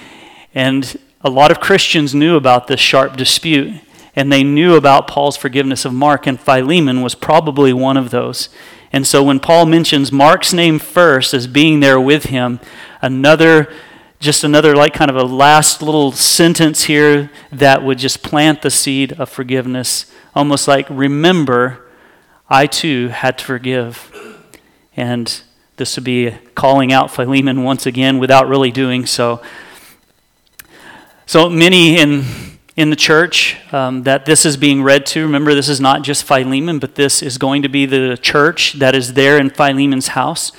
And 0.56 0.98
a 1.24 1.30
lot 1.30 1.52
of 1.52 1.60
Christians 1.60 2.14
knew 2.14 2.36
about 2.36 2.68
this 2.68 2.80
sharp 2.80 3.16
dispute, 3.16 3.82
and 4.16 4.32
they 4.32 4.44
knew 4.44 4.76
about 4.76 5.08
Paul's 5.08 5.38
forgiveness 5.38 5.86
of 5.86 5.94
Mark, 5.94 6.28
and 6.28 6.40
Philemon 6.40 7.02
was 7.02 7.16
probably 7.16 7.72
one 7.72 7.98
of 7.98 8.10
those. 8.10 8.50
And 8.92 9.08
so 9.08 9.24
when 9.24 9.40
Paul 9.40 9.66
mentions 9.66 10.12
Mark's 10.12 10.54
name 10.54 10.78
first 10.78 11.34
as 11.34 11.48
being 11.48 11.80
there 11.80 12.00
with 12.00 12.26
him, 12.26 12.60
another 13.02 13.74
just 14.24 14.46
another 14.46 14.74
like 14.74 14.94
kind 14.94 15.12
of 15.12 15.18
a 15.18 15.24
last 15.24 15.82
little 15.82 16.14
sentence 16.14 16.86
here 16.86 17.30
that 17.52 17.84
would 17.84 17.98
just 17.98 18.24
plant 18.24 18.62
the 18.62 18.72
seed 18.72 19.12
of 19.20 19.28
forgiveness 19.28 20.10
almost 20.34 20.66
like 20.66 20.88
remember 20.90 21.86
i 22.50 22.66
too 22.66 23.10
had 23.10 23.38
to 23.38 23.44
forgive 23.44 24.10
and 24.96 25.42
this 25.76 25.98
would 25.98 26.06
be 26.06 26.32
calling 26.56 26.94
out 26.94 27.12
philemon 27.12 27.64
once 27.64 27.86
again 27.86 28.18
without 28.18 28.48
really 28.48 28.72
doing 28.72 29.06
so 29.06 29.42
so 31.26 31.50
many 31.50 31.98
in, 32.00 32.26
in 32.76 32.90
the 32.90 32.96
church 32.96 33.58
um, 33.72 34.04
that 34.04 34.26
this 34.26 34.46
is 34.46 34.58
being 34.58 34.84
read 34.84 35.06
to, 35.08 35.22
remember, 35.24 35.54
this 35.56 35.70
is 35.70 35.80
not 35.80 36.04
just 36.04 36.24
Philemon, 36.24 36.80
but 36.80 36.96
this 36.96 37.22
is 37.22 37.38
going 37.38 37.62
to 37.62 37.70
be 37.70 37.86
the 37.86 38.18
church 38.22 38.74
that 38.74 38.96
is 38.96 39.14
there 39.14 39.38
in 39.38 39.50
Philemon's 39.50 40.10
house. 40.10 40.52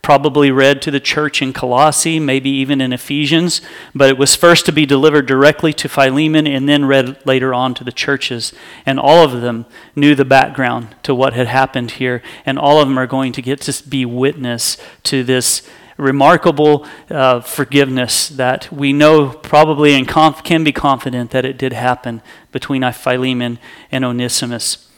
Probably 0.00 0.50
read 0.50 0.80
to 0.82 0.90
the 0.90 1.00
church 1.00 1.42
in 1.42 1.52
Colossae, 1.52 2.18
maybe 2.18 2.50
even 2.50 2.80
in 2.80 2.92
Ephesians, 2.92 3.60
but 3.94 4.08
it 4.08 4.16
was 4.16 4.34
first 4.36 4.64
to 4.66 4.72
be 4.72 4.86
delivered 4.86 5.26
directly 5.26 5.72
to 5.74 5.88
Philemon 5.88 6.46
and 6.46 6.68
then 6.68 6.84
read 6.84 7.24
later 7.26 7.52
on 7.52 7.74
to 7.74 7.84
the 7.84 7.92
churches. 7.92 8.52
And 8.86 8.98
all 8.98 9.24
of 9.24 9.40
them 9.40 9.66
knew 9.94 10.14
the 10.14 10.24
background 10.24 10.94
to 11.02 11.14
what 11.14 11.34
had 11.34 11.48
happened 11.48 11.92
here, 11.92 12.22
and 12.46 12.58
all 12.58 12.80
of 12.80 12.88
them 12.88 12.98
are 12.98 13.08
going 13.08 13.32
to 13.32 13.42
get 13.42 13.60
to 13.62 13.88
be 13.88 14.04
witness 14.04 14.78
to 15.04 15.24
this 15.24 15.68
remarkable 15.98 16.86
uh, 17.10 17.40
forgiveness 17.40 18.28
that 18.28 18.72
we 18.72 18.92
know 18.92 19.30
probably 19.30 19.92
and 19.92 20.08
conf- 20.08 20.44
can 20.44 20.64
be 20.64 20.72
confident 20.72 21.32
that 21.32 21.44
it 21.44 21.58
did 21.58 21.72
happen 21.72 22.22
between 22.52 22.90
Philemon 22.92 23.58
and 23.90 24.04
Onesimus. 24.04 24.88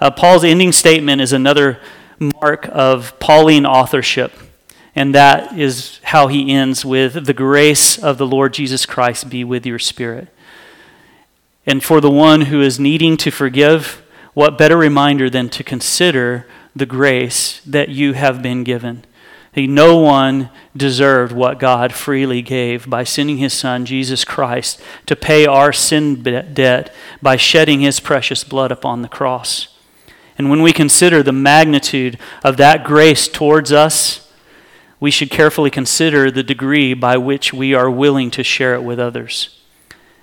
Uh, 0.00 0.10
Paul's 0.10 0.44
ending 0.44 0.72
statement 0.72 1.20
is 1.20 1.32
another 1.32 1.78
mark 2.40 2.68
of 2.72 3.18
Pauline 3.20 3.66
authorship, 3.66 4.32
and 4.94 5.14
that 5.14 5.56
is 5.56 6.00
how 6.04 6.28
he 6.28 6.52
ends 6.52 6.84
with 6.84 7.26
the 7.26 7.34
grace 7.34 7.98
of 7.98 8.16
the 8.18 8.26
Lord 8.26 8.54
Jesus 8.54 8.86
Christ 8.86 9.28
be 9.28 9.44
with 9.44 9.66
your 9.66 9.78
spirit. 9.78 10.28
And 11.66 11.84
for 11.84 12.00
the 12.00 12.10
one 12.10 12.42
who 12.42 12.62
is 12.62 12.80
needing 12.80 13.18
to 13.18 13.30
forgive, 13.30 14.02
what 14.32 14.56
better 14.56 14.76
reminder 14.76 15.28
than 15.28 15.50
to 15.50 15.62
consider 15.62 16.46
the 16.74 16.86
grace 16.86 17.60
that 17.66 17.90
you 17.90 18.14
have 18.14 18.40
been 18.40 18.64
given? 18.64 19.04
No 19.56 19.96
one 19.98 20.50
deserved 20.76 21.32
what 21.32 21.58
God 21.58 21.92
freely 21.92 22.42
gave 22.42 22.88
by 22.88 23.02
sending 23.02 23.38
his 23.38 23.52
Son, 23.52 23.84
Jesus 23.84 24.24
Christ, 24.24 24.80
to 25.06 25.16
pay 25.16 25.46
our 25.46 25.72
sin 25.72 26.22
debt 26.22 26.94
by 27.20 27.36
shedding 27.36 27.80
his 27.80 27.98
precious 27.98 28.44
blood 28.44 28.70
upon 28.70 29.02
the 29.02 29.08
cross. 29.08 29.76
And 30.36 30.48
when 30.48 30.62
we 30.62 30.72
consider 30.72 31.22
the 31.22 31.32
magnitude 31.32 32.18
of 32.44 32.56
that 32.58 32.84
grace 32.84 33.26
towards 33.26 33.72
us, 33.72 34.30
we 35.00 35.10
should 35.10 35.30
carefully 35.30 35.70
consider 35.70 36.30
the 36.30 36.44
degree 36.44 36.94
by 36.94 37.16
which 37.16 37.52
we 37.52 37.74
are 37.74 37.90
willing 37.90 38.30
to 38.32 38.44
share 38.44 38.74
it 38.74 38.82
with 38.82 39.00
others. 39.00 39.57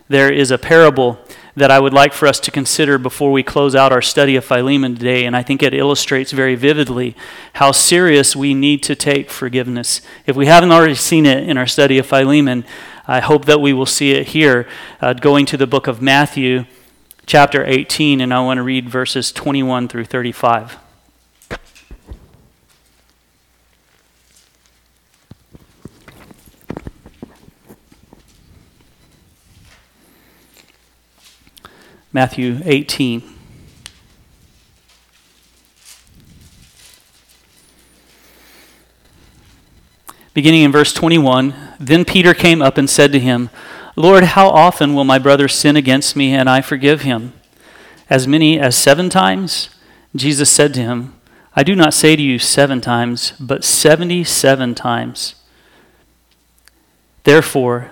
There 0.07 0.31
is 0.31 0.51
a 0.51 0.59
parable 0.59 1.17
that 1.55 1.71
I 1.71 1.79
would 1.79 1.93
like 1.93 2.13
for 2.13 2.27
us 2.27 2.39
to 2.41 2.51
consider 2.51 2.97
before 2.97 3.31
we 3.31 3.41
close 3.41 3.75
out 3.75 3.91
our 3.91 4.01
study 4.01 4.35
of 4.35 4.45
Philemon 4.45 4.95
today, 4.95 5.25
and 5.25 5.35
I 5.35 5.41
think 5.41 5.63
it 5.63 5.73
illustrates 5.73 6.31
very 6.31 6.55
vividly 6.55 7.15
how 7.53 7.71
serious 7.71 8.35
we 8.35 8.53
need 8.53 8.83
to 8.83 8.95
take 8.95 9.31
forgiveness. 9.31 10.01
If 10.27 10.35
we 10.35 10.45
haven't 10.45 10.71
already 10.71 10.95
seen 10.95 11.25
it 11.25 11.47
in 11.49 11.57
our 11.57 11.65
study 11.65 11.97
of 11.97 12.05
Philemon, 12.05 12.65
I 13.07 13.19
hope 13.19 13.45
that 13.45 13.61
we 13.61 13.73
will 13.73 13.85
see 13.85 14.11
it 14.11 14.27
here, 14.27 14.67
uh, 15.01 15.13
going 15.13 15.45
to 15.47 15.57
the 15.57 15.67
book 15.67 15.87
of 15.87 16.01
Matthew, 16.01 16.65
chapter 17.25 17.65
18, 17.65 18.21
and 18.21 18.33
I 18.33 18.41
want 18.41 18.57
to 18.57 18.63
read 18.63 18.89
verses 18.89 19.31
21 19.31 19.87
through 19.87 20.05
35. 20.05 20.84
Matthew 32.15 32.61
18. 32.63 33.21
Beginning 40.33 40.61
in 40.61 40.71
verse 40.71 40.93
21 40.93 41.53
Then 41.77 42.05
Peter 42.05 42.33
came 42.33 42.61
up 42.61 42.77
and 42.77 42.89
said 42.89 43.11
to 43.11 43.19
him, 43.19 43.49
Lord, 43.97 44.23
how 44.23 44.47
often 44.47 44.95
will 44.95 45.03
my 45.03 45.19
brother 45.19 45.49
sin 45.49 45.75
against 45.75 46.15
me 46.15 46.33
and 46.33 46.49
I 46.49 46.61
forgive 46.61 47.01
him? 47.01 47.33
As 48.09 48.29
many 48.29 48.61
as 48.61 48.77
seven 48.77 49.09
times? 49.09 49.67
Jesus 50.15 50.49
said 50.49 50.73
to 50.75 50.81
him, 50.81 51.19
I 51.53 51.63
do 51.63 51.75
not 51.75 51.93
say 51.93 52.15
to 52.15 52.21
you 52.21 52.39
seven 52.39 52.79
times, 52.79 53.33
but 53.41 53.65
seventy 53.65 54.23
seven 54.23 54.73
times. 54.73 55.35
Therefore, 57.25 57.91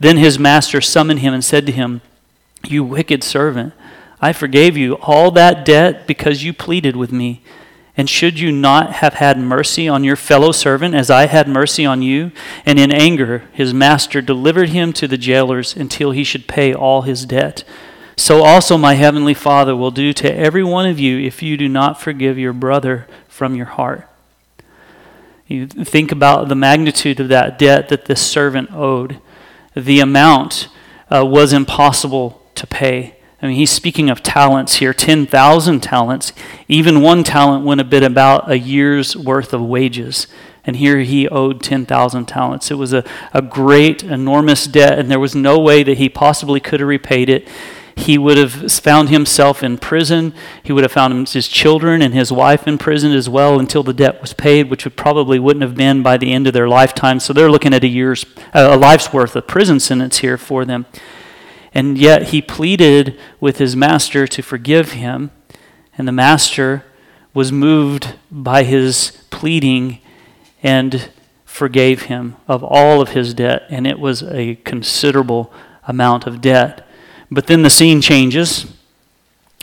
Then 0.00 0.16
his 0.16 0.38
master 0.38 0.80
summoned 0.80 1.20
him 1.20 1.34
and 1.34 1.44
said 1.44 1.66
to 1.66 1.72
him, 1.72 2.00
You 2.64 2.84
wicked 2.84 3.24
servant, 3.24 3.74
I 4.20 4.32
forgave 4.32 4.76
you 4.76 4.94
all 4.96 5.30
that 5.32 5.64
debt 5.64 6.06
because 6.06 6.42
you 6.42 6.52
pleaded 6.52 6.96
with 6.96 7.12
me. 7.12 7.42
And 7.96 8.08
should 8.08 8.38
you 8.38 8.52
not 8.52 8.92
have 8.94 9.14
had 9.14 9.38
mercy 9.38 9.88
on 9.88 10.04
your 10.04 10.14
fellow 10.14 10.52
servant 10.52 10.94
as 10.94 11.10
I 11.10 11.26
had 11.26 11.48
mercy 11.48 11.84
on 11.84 12.00
you? 12.00 12.30
And 12.64 12.78
in 12.78 12.92
anger, 12.92 13.42
his 13.52 13.74
master 13.74 14.20
delivered 14.20 14.68
him 14.68 14.92
to 14.94 15.08
the 15.08 15.18
jailers 15.18 15.74
until 15.74 16.12
he 16.12 16.22
should 16.22 16.46
pay 16.46 16.72
all 16.72 17.02
his 17.02 17.26
debt. 17.26 17.64
So 18.16 18.44
also 18.44 18.78
my 18.78 18.94
heavenly 18.94 19.34
Father 19.34 19.74
will 19.74 19.90
do 19.90 20.12
to 20.12 20.32
every 20.32 20.62
one 20.62 20.86
of 20.86 21.00
you 21.00 21.18
if 21.18 21.42
you 21.42 21.56
do 21.56 21.68
not 21.68 22.00
forgive 22.00 22.38
your 22.38 22.52
brother 22.52 23.08
from 23.26 23.56
your 23.56 23.66
heart. 23.66 24.08
You 25.48 25.66
think 25.66 26.12
about 26.12 26.48
the 26.48 26.54
magnitude 26.54 27.18
of 27.18 27.28
that 27.28 27.58
debt 27.58 27.88
that 27.88 28.04
this 28.04 28.20
servant 28.20 28.70
owed. 28.72 29.20
The 29.74 30.00
amount 30.00 30.68
uh, 31.10 31.24
was 31.24 31.52
impossible 31.52 32.42
to 32.54 32.66
pay. 32.66 33.16
I 33.40 33.46
mean, 33.46 33.56
he's 33.56 33.70
speaking 33.70 34.10
of 34.10 34.22
talents 34.22 34.76
here 34.76 34.92
10,000 34.92 35.80
talents. 35.80 36.32
Even 36.66 37.02
one 37.02 37.22
talent 37.22 37.64
went 37.64 37.78
have 37.78 37.88
been 37.88 38.02
about 38.02 38.50
a 38.50 38.58
year's 38.58 39.16
worth 39.16 39.52
of 39.52 39.62
wages. 39.62 40.26
And 40.64 40.76
here 40.76 40.98
he 40.98 41.28
owed 41.28 41.62
10,000 41.62 42.26
talents. 42.26 42.70
It 42.70 42.74
was 42.74 42.92
a, 42.92 43.04
a 43.32 43.40
great, 43.40 44.02
enormous 44.02 44.66
debt, 44.66 44.98
and 44.98 45.10
there 45.10 45.20
was 45.20 45.34
no 45.34 45.58
way 45.58 45.82
that 45.82 45.98
he 45.98 46.08
possibly 46.08 46.60
could 46.60 46.80
have 46.80 46.88
repaid 46.88 47.30
it. 47.30 47.48
He 47.98 48.16
would 48.16 48.38
have 48.38 48.72
found 48.72 49.08
himself 49.08 49.62
in 49.62 49.76
prison. 49.76 50.32
He 50.62 50.72
would 50.72 50.84
have 50.84 50.92
found 50.92 51.28
his 51.28 51.48
children 51.48 52.00
and 52.00 52.14
his 52.14 52.30
wife 52.30 52.66
in 52.66 52.78
prison 52.78 53.12
as 53.12 53.28
well 53.28 53.58
until 53.58 53.82
the 53.82 53.92
debt 53.92 54.20
was 54.20 54.32
paid, 54.32 54.70
which 54.70 54.84
would 54.84 54.96
probably 54.96 55.38
wouldn't 55.38 55.64
have 55.64 55.74
been 55.74 56.02
by 56.02 56.16
the 56.16 56.32
end 56.32 56.46
of 56.46 56.52
their 56.54 56.68
lifetime. 56.68 57.18
So 57.20 57.32
they're 57.32 57.50
looking 57.50 57.74
at 57.74 57.84
a 57.84 57.88
year's, 57.88 58.24
a 58.54 58.76
life's 58.76 59.12
worth 59.12 59.34
of 59.36 59.48
prison 59.48 59.80
sentence 59.80 60.18
here 60.18 60.38
for 60.38 60.64
them. 60.64 60.86
And 61.74 61.98
yet 61.98 62.28
he 62.28 62.40
pleaded 62.40 63.18
with 63.40 63.58
his 63.58 63.76
master 63.76 64.26
to 64.28 64.42
forgive 64.42 64.92
him, 64.92 65.30
and 65.98 66.08
the 66.08 66.12
master 66.12 66.84
was 67.34 67.52
moved 67.52 68.14
by 68.30 68.62
his 68.62 69.18
pleading 69.30 69.98
and 70.62 71.10
forgave 71.44 72.02
him 72.02 72.36
of 72.46 72.62
all 72.64 73.00
of 73.00 73.10
his 73.10 73.34
debt, 73.34 73.64
and 73.68 73.86
it 73.86 73.98
was 73.98 74.22
a 74.22 74.54
considerable 74.64 75.52
amount 75.86 76.26
of 76.26 76.40
debt. 76.40 76.87
But 77.30 77.46
then 77.46 77.62
the 77.62 77.70
scene 77.70 78.00
changes, 78.00 78.66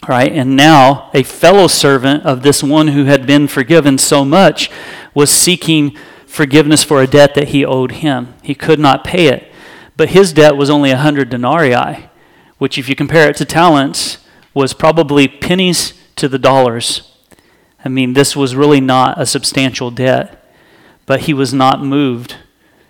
right? 0.08 0.32
And 0.32 0.56
now 0.56 1.10
a 1.14 1.24
fellow 1.24 1.68
servant 1.68 2.24
of 2.24 2.44
this 2.44 2.62
one 2.62 2.90
who 2.90 3.06
had 3.06 3.26
been 3.26 3.48
forgiven 3.48 3.98
so 3.98 4.24
much 4.24 4.70
was 5.14 5.32
seeking 5.32 5.98
forgiveness 6.28 6.84
for 6.84 7.02
a 7.02 7.08
debt 7.08 7.34
that 7.36 7.50
he 7.50 7.66
owed 7.66 7.94
him. 7.94 8.36
He 8.44 8.54
could 8.54 8.80
not 8.80 9.04
pay 9.04 9.28
it. 9.28 9.52
But 9.98 10.10
his 10.10 10.34
debt 10.34 10.58
was 10.58 10.70
only 10.70 10.92
a 10.92 10.96
100 10.96 11.30
denarii, 11.30 12.10
which, 12.58 12.78
if 12.78 12.90
you 12.90 12.96
compare 12.96 13.30
it 13.30 13.38
to 13.38 13.46
talents, 13.46 14.18
was 14.54 14.74
probably 14.74 15.28
pennies 15.28 15.94
to 16.18 16.28
the 16.28 16.40
dollars. 16.40 17.14
I 17.84 17.90
mean, 17.90 18.14
this 18.14 18.36
was 18.36 18.56
really 18.56 18.82
not 18.82 19.20
a 19.20 19.26
substantial 19.26 19.92
debt. 19.92 20.42
But 21.06 21.22
he 21.22 21.34
was 21.34 21.54
not 21.54 21.84
moved, 21.84 22.36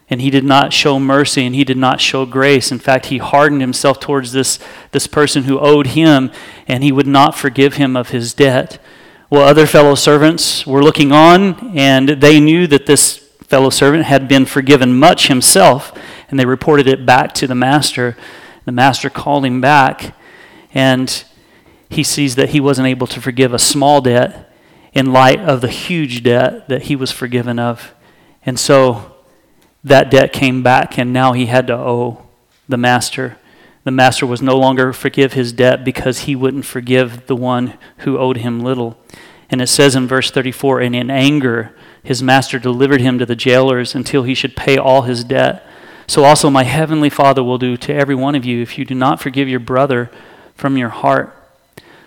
and 0.09 0.21
he 0.21 0.29
did 0.29 0.43
not 0.43 0.71
show 0.71 0.99
mercy, 0.99 1.45
and 1.45 1.55
he 1.55 1.63
did 1.63 1.77
not 1.77 1.99
show 1.99 2.25
grace. 2.25 2.71
In 2.71 2.79
fact, 2.79 3.07
he 3.07 3.17
hardened 3.17 3.61
himself 3.61 3.99
towards 3.99 4.31
this, 4.31 4.59
this 4.91 5.07
person 5.07 5.43
who 5.43 5.59
owed 5.59 5.87
him, 5.87 6.31
and 6.67 6.83
he 6.83 6.91
would 6.91 7.07
not 7.07 7.35
forgive 7.35 7.75
him 7.75 7.95
of 7.95 8.09
his 8.09 8.33
debt. 8.33 8.79
Well, 9.29 9.47
other 9.47 9.65
fellow 9.65 9.95
servants 9.95 10.67
were 10.67 10.83
looking 10.83 11.11
on, 11.11 11.75
and 11.75 12.09
they 12.09 12.39
knew 12.39 12.67
that 12.67 12.85
this 12.85 13.17
fellow 13.47 13.69
servant 13.69 14.05
had 14.05 14.27
been 14.27 14.45
forgiven 14.45 14.97
much 14.97 15.27
himself 15.27 15.93
and 16.29 16.39
they 16.39 16.45
reported 16.45 16.87
it 16.87 17.05
back 17.05 17.33
to 17.33 17.47
the 17.47 17.55
master. 17.55 18.17
The 18.65 18.71
master 18.71 19.09
called 19.09 19.45
him 19.45 19.61
back, 19.61 20.15
and 20.73 21.23
he 21.89 22.03
sees 22.03 22.35
that 22.35 22.49
he 22.49 22.59
wasn't 22.59 22.87
able 22.87 23.07
to 23.07 23.21
forgive 23.21 23.53
a 23.53 23.59
small 23.59 24.01
debt 24.01 24.51
in 24.93 25.13
light 25.13 25.39
of 25.39 25.61
the 25.61 25.69
huge 25.69 26.23
debt 26.23 26.67
that 26.67 26.83
he 26.83 26.95
was 26.95 27.11
forgiven 27.11 27.59
of. 27.59 27.93
And 28.45 28.59
so 28.59 29.14
that 29.85 30.09
debt 30.09 30.33
came 30.33 30.63
back, 30.63 30.97
and 30.97 31.13
now 31.13 31.33
he 31.33 31.45
had 31.45 31.67
to 31.67 31.77
owe 31.77 32.23
the 32.67 32.77
master. 32.77 33.37
The 33.83 33.91
master 33.91 34.25
was 34.25 34.41
no 34.41 34.57
longer 34.57 34.91
forgive 34.91 35.33
his 35.33 35.53
debt 35.53 35.85
because 35.85 36.21
he 36.21 36.35
wouldn't 36.35 36.65
forgive 36.65 37.27
the 37.27 37.35
one 37.35 37.77
who 37.99 38.17
owed 38.17 38.37
him 38.37 38.59
little. 38.59 38.97
And 39.47 39.61
it 39.61 39.67
says 39.67 39.95
in 39.95 40.07
verse 40.07 40.31
34 40.31 40.81
And 40.81 40.95
in 40.95 41.11
anger, 41.11 41.75
his 42.03 42.23
master 42.23 42.57
delivered 42.57 42.99
him 42.99 43.19
to 43.19 43.27
the 43.27 43.35
jailers 43.35 43.93
until 43.93 44.23
he 44.23 44.33
should 44.33 44.55
pay 44.55 44.75
all 44.75 45.03
his 45.03 45.23
debt. 45.23 45.63
So 46.07 46.23
also 46.23 46.49
my 46.49 46.63
heavenly 46.63 47.11
Father 47.11 47.43
will 47.43 47.59
do 47.59 47.77
to 47.77 47.93
every 47.93 48.15
one 48.15 48.33
of 48.33 48.43
you 48.43 48.63
if 48.63 48.79
you 48.79 48.85
do 48.85 48.95
not 48.95 49.21
forgive 49.21 49.47
your 49.47 49.59
brother 49.59 50.09
from 50.55 50.77
your 50.77 50.89
heart. 50.89 51.31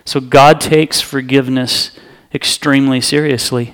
So 0.03 0.19
God 0.19 0.59
takes 0.59 0.99
forgiveness 0.99 1.97
extremely 2.33 2.99
seriously. 2.99 3.73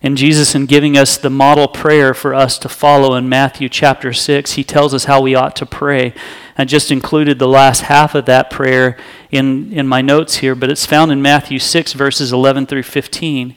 And 0.00 0.16
Jesus, 0.16 0.54
in 0.54 0.66
giving 0.66 0.96
us 0.96 1.16
the 1.16 1.30
model 1.30 1.66
prayer 1.66 2.14
for 2.14 2.32
us 2.32 2.56
to 2.58 2.68
follow 2.68 3.14
in 3.14 3.28
Matthew 3.28 3.68
chapter 3.68 4.12
6, 4.12 4.52
he 4.52 4.62
tells 4.62 4.94
us 4.94 5.04
how 5.04 5.20
we 5.20 5.34
ought 5.34 5.56
to 5.56 5.66
pray. 5.66 6.14
I 6.56 6.64
just 6.64 6.92
included 6.92 7.38
the 7.38 7.48
last 7.48 7.82
half 7.82 8.14
of 8.14 8.24
that 8.26 8.48
prayer 8.48 8.96
in, 9.32 9.72
in 9.72 9.88
my 9.88 10.00
notes 10.00 10.36
here, 10.36 10.54
but 10.54 10.70
it's 10.70 10.86
found 10.86 11.10
in 11.10 11.20
Matthew 11.20 11.58
6, 11.58 11.94
verses 11.94 12.32
11 12.32 12.66
through 12.66 12.84
15. 12.84 13.56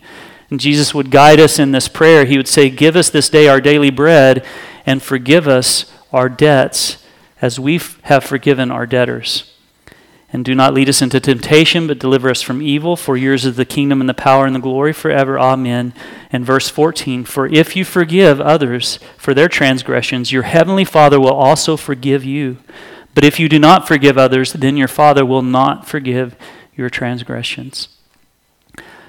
And 0.49 0.59
Jesus 0.59 0.95
would 0.95 1.11
guide 1.11 1.39
us 1.39 1.59
in 1.59 1.71
this 1.71 1.87
prayer. 1.87 2.25
He 2.25 2.37
would 2.37 2.47
say, 2.47 2.69
Give 2.69 2.95
us 2.95 3.09
this 3.09 3.29
day 3.29 3.47
our 3.47 3.61
daily 3.61 3.91
bread 3.91 4.45
and 4.85 5.01
forgive 5.01 5.47
us 5.47 5.91
our 6.11 6.27
debts 6.27 7.05
as 7.41 7.59
we 7.59 7.79
have 8.03 8.23
forgiven 8.23 8.71
our 8.71 8.87
debtors. 8.87 9.51
And 10.33 10.45
do 10.45 10.55
not 10.55 10.73
lead 10.73 10.87
us 10.87 11.01
into 11.01 11.19
temptation, 11.19 11.87
but 11.87 11.99
deliver 11.99 12.29
us 12.29 12.41
from 12.41 12.61
evil. 12.61 12.95
For 12.95 13.17
yours 13.17 13.45
is 13.45 13.57
the 13.57 13.65
kingdom 13.65 13.99
and 13.99 14.09
the 14.09 14.13
power 14.13 14.45
and 14.45 14.55
the 14.55 14.59
glory 14.59 14.93
forever. 14.93 15.37
Amen. 15.37 15.93
And 16.31 16.45
verse 16.45 16.69
14 16.69 17.25
For 17.25 17.47
if 17.47 17.75
you 17.75 17.83
forgive 17.83 18.39
others 18.39 18.97
for 19.17 19.33
their 19.33 19.49
transgressions, 19.49 20.31
your 20.31 20.43
heavenly 20.43 20.85
Father 20.85 21.19
will 21.19 21.33
also 21.33 21.75
forgive 21.75 22.23
you. 22.23 22.57
But 23.13 23.25
if 23.25 23.39
you 23.39 23.49
do 23.49 23.59
not 23.59 23.87
forgive 23.87 24.17
others, 24.17 24.53
then 24.53 24.77
your 24.77 24.87
Father 24.87 25.25
will 25.25 25.41
not 25.41 25.85
forgive 25.85 26.35
your 26.75 26.89
transgressions. 26.89 27.89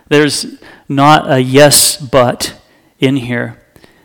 There's 0.09 0.61
not 0.89 1.31
a 1.31 1.41
yes, 1.41 1.97
but 1.97 2.61
in 2.99 3.17
here 3.17 3.63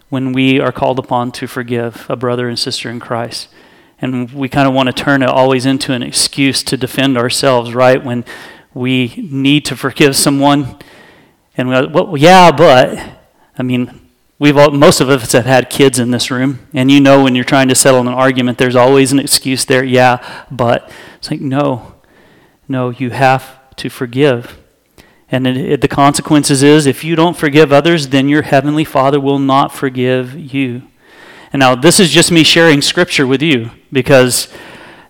when 0.10 0.32
we 0.32 0.60
are 0.60 0.72
called 0.72 1.00
upon 1.00 1.32
to 1.34 1.48
forgive 1.48 2.06
a 2.10 2.16
brother 2.16 2.48
and 2.48 2.58
sister 2.58 2.90
in 2.90 3.00
Christ. 3.00 3.50
And 4.00 4.32
we 4.32 4.48
kind 4.48 4.68
of 4.68 4.74
want 4.74 4.88
to 4.88 4.94
turn 4.94 5.24
it 5.24 5.30
always 5.30 5.66
into 5.66 5.94
an 5.94 6.04
excuse 6.04 6.62
to 6.64 6.78
defend 6.78 7.18
ourselves, 7.18 7.74
right? 7.74 8.04
When 8.04 8.26
we 8.74 9.16
need 9.18 9.66
to 9.66 9.76
forgive 9.76 10.16
someone, 10.16 10.78
and 11.58 11.70
we 11.70 11.88
well, 11.88 12.16
yeah, 12.16 12.52
but 12.52 13.00
I 13.58 13.64
mean, 13.64 14.08
we've 14.38 14.56
all, 14.56 14.70
most 14.72 15.02
of 15.02 15.10
us 15.10 15.32
have 15.32 15.46
had 15.46 15.70
kids 15.70 15.98
in 15.98 16.12
this 16.12 16.30
room, 16.30 16.68
and 16.74 16.92
you 16.92 17.02
know 17.02 17.24
when 17.24 17.34
you're 17.34 17.44
trying 17.44 17.70
to 17.70 17.76
settle 17.76 18.02
an 18.02 18.08
argument, 18.08 18.60
there's 18.60 18.76
always 18.76 19.12
an 19.12 19.20
excuse 19.20 19.66
there. 19.66 19.84
Yeah, 19.84 20.46
but 20.52 20.92
it's 21.18 21.32
like 21.32 21.42
no, 21.42 21.96
no, 22.68 22.92
you 22.92 23.10
have 23.10 23.76
to 23.78 23.90
forgive. 23.90 24.60
And 25.30 25.46
it, 25.46 25.58
it, 25.58 25.82
the 25.82 25.88
consequences 25.88 26.64
is 26.64 26.86
if 26.86 27.04
you 27.04 27.16
don't 27.16 27.36
forgive 27.36 27.74
others, 27.74 28.10
then 28.10 28.30
your 28.30 28.44
heavenly 28.44 28.86
Father 28.86 29.20
will 29.20 29.40
not 29.40 29.74
forgive 29.74 30.36
you. 30.54 30.84
And 31.54 31.60
now 31.60 31.76
this 31.76 32.00
is 32.00 32.10
just 32.10 32.32
me 32.32 32.44
sharing 32.44 32.82
scripture 32.82 33.26
with 33.26 33.42
you 33.42 33.72
because 33.92 34.48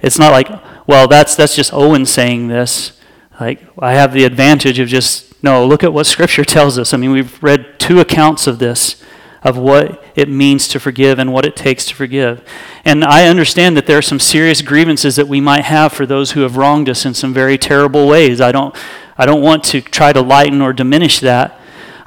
it's 0.02 0.19
not 0.19 0.32
like, 0.32 0.50
well, 0.88 1.08
that's 1.08 1.36
that's 1.36 1.56
just 1.56 1.73
Owen 1.73 2.06
saying 2.06 2.47
this. 2.47 3.00
Like 3.39 3.62
I 3.80 3.93
have 3.93 4.13
the 4.13 4.23
advantage 4.23 4.80
of 4.80 4.88
just 4.88 5.43
no, 5.43 5.65
look 5.65 5.84
at 5.84 5.93
what 5.93 6.06
scripture 6.06 6.45
tells 6.45 6.78
us. 6.78 6.93
I 6.93 6.97
mean, 6.97 7.12
we've 7.12 7.41
read 7.41 7.80
two 7.80 8.00
accounts 8.00 8.47
of 8.47 8.60
this 8.60 9.04
of 9.43 9.58
what 9.58 10.04
it 10.15 10.28
means 10.28 10.67
to 10.67 10.80
forgive 10.80 11.19
and 11.19 11.32
what 11.32 11.45
it 11.45 11.56
takes 11.56 11.86
to 11.86 11.95
forgive. 11.95 12.43
And 12.84 13.04
I 13.04 13.28
understand 13.28 13.78
that 13.78 13.86
there 13.86 13.97
are 13.97 14.02
some 14.02 14.19
serious 14.19 14.62
grievances 14.62 15.15
that 15.15 15.28
we 15.28 15.39
might 15.39 15.63
have 15.63 15.93
for 15.93 16.06
those 16.06 16.32
who 16.32 16.41
have 16.41 16.58
wronged 16.58 16.89
us 16.89 17.06
in 17.06 17.13
some 17.13 17.34
very 17.34 17.58
terrible 17.58 18.08
ways. 18.08 18.41
I 18.41 18.52
don't 18.52 18.76
I 19.17 19.26
don't 19.26 19.41
want 19.41 19.63
to 19.65 19.82
try 19.82 20.13
to 20.13 20.21
lighten 20.21 20.62
or 20.62 20.73
diminish 20.73 21.19
that. 21.21 21.57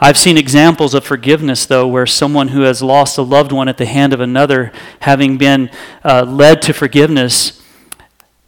I've 0.03 0.17
seen 0.17 0.39
examples 0.39 0.95
of 0.95 1.05
forgiveness, 1.05 1.67
though, 1.67 1.87
where 1.87 2.07
someone 2.07 2.49
who 2.49 2.63
has 2.63 2.83
lost 2.83 3.19
a 3.19 3.23
loved 3.23 3.53
one 3.53 3.69
at 3.69 3.77
the 3.77 3.85
hand 3.85 4.15
of 4.15 4.21
another, 4.21 4.73
having 5.01 5.37
been 5.37 5.71
uh, 6.03 6.25
led 6.27 6.63
to 6.63 6.73
forgiveness, 6.73 7.63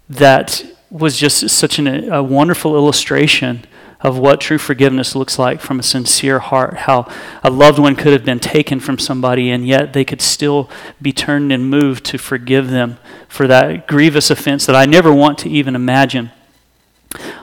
that 0.08 0.64
was 0.90 1.18
just 1.18 1.50
such 1.50 1.78
an, 1.78 2.10
a 2.10 2.22
wonderful 2.22 2.74
illustration 2.74 3.66
of 4.00 4.18
what 4.18 4.40
true 4.40 4.58
forgiveness 4.58 5.14
looks 5.14 5.38
like 5.38 5.60
from 5.60 5.78
a 5.78 5.82
sincere 5.82 6.38
heart. 6.38 6.74
How 6.78 7.10
a 7.42 7.50
loved 7.50 7.78
one 7.78 7.96
could 7.96 8.12
have 8.12 8.24
been 8.24 8.40
taken 8.40 8.80
from 8.80 8.98
somebody, 8.98 9.50
and 9.50 9.66
yet 9.66 9.92
they 9.92 10.04
could 10.04 10.20
still 10.20 10.70
be 11.00 11.12
turned 11.12 11.52
and 11.52 11.68
moved 11.68 12.04
to 12.06 12.18
forgive 12.18 12.70
them 12.70 12.96
for 13.28 13.46
that 13.46 13.86
grievous 13.86 14.30
offense 14.30 14.66
that 14.66 14.74
I 14.74 14.86
never 14.86 15.12
want 15.12 15.38
to 15.38 15.50
even 15.50 15.76
imagine. 15.76 16.30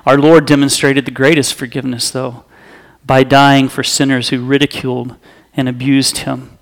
Our 0.05 0.17
Lord 0.17 0.45
demonstrated 0.45 1.05
the 1.05 1.11
greatest 1.11 1.53
forgiveness, 1.53 2.11
though, 2.11 2.43
by 3.09 3.23
dying 3.23 3.67
for 3.67 3.81
sinners 3.81 4.29
who 4.29 4.45
ridiculed 4.45 5.15
and 5.55 5.67
abused 5.67 6.19
him. 6.19 6.55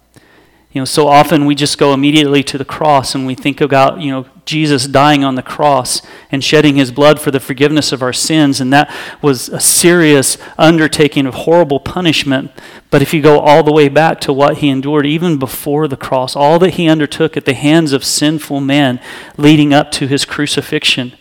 You 0.72 0.80
know, 0.80 0.86
so 0.86 1.10
often 1.10 1.46
we 1.46 1.56
just 1.56 1.78
go 1.78 1.94
immediately 1.94 2.42
to 2.44 2.58
the 2.58 2.64
cross 2.64 3.14
and 3.14 3.28
we 3.28 3.36
think 3.36 3.60
about, 3.60 4.00
you 4.00 4.12
know, 4.12 4.28
Jesus 4.46 4.88
dying 4.88 5.26
on 5.26 5.36
the 5.36 5.42
cross 5.42 6.02
and 6.32 6.42
shedding 6.42 6.78
his 6.78 6.90
blood 6.90 7.20
for 7.20 7.32
the 7.32 7.42
forgiveness 7.42 7.92
of 7.92 8.02
our 8.02 8.14
sins. 8.14 8.62
And 8.62 8.72
that 8.72 8.90
was 9.22 9.50
a 9.50 9.60
serious 9.60 10.38
undertaking 10.58 11.26
of 11.26 11.34
horrible 11.34 11.82
punishment. 11.82 12.52
But 12.92 13.02
if 13.02 13.14
you 13.14 13.22
go 13.22 13.42
all 13.42 13.62
the 13.62 13.74
way 13.74 13.90
back 13.90 14.22
to 14.22 14.32
what 14.32 14.60
he 14.60 14.70
endured 14.70 15.06
even 15.06 15.38
before 15.38 15.90
the 15.90 15.98
cross, 15.98 16.34
all 16.34 16.60
that 16.60 16.76
he 16.76 16.88
undertook 16.88 17.36
at 17.36 17.44
the 17.44 17.56
hands 17.56 17.92
of 17.92 18.06
sinful 18.06 18.62
men 18.62 19.02
leading 19.36 19.74
up 19.74 19.92
to 19.92 20.08
his 20.08 20.24
crucifixion, 20.24 21.12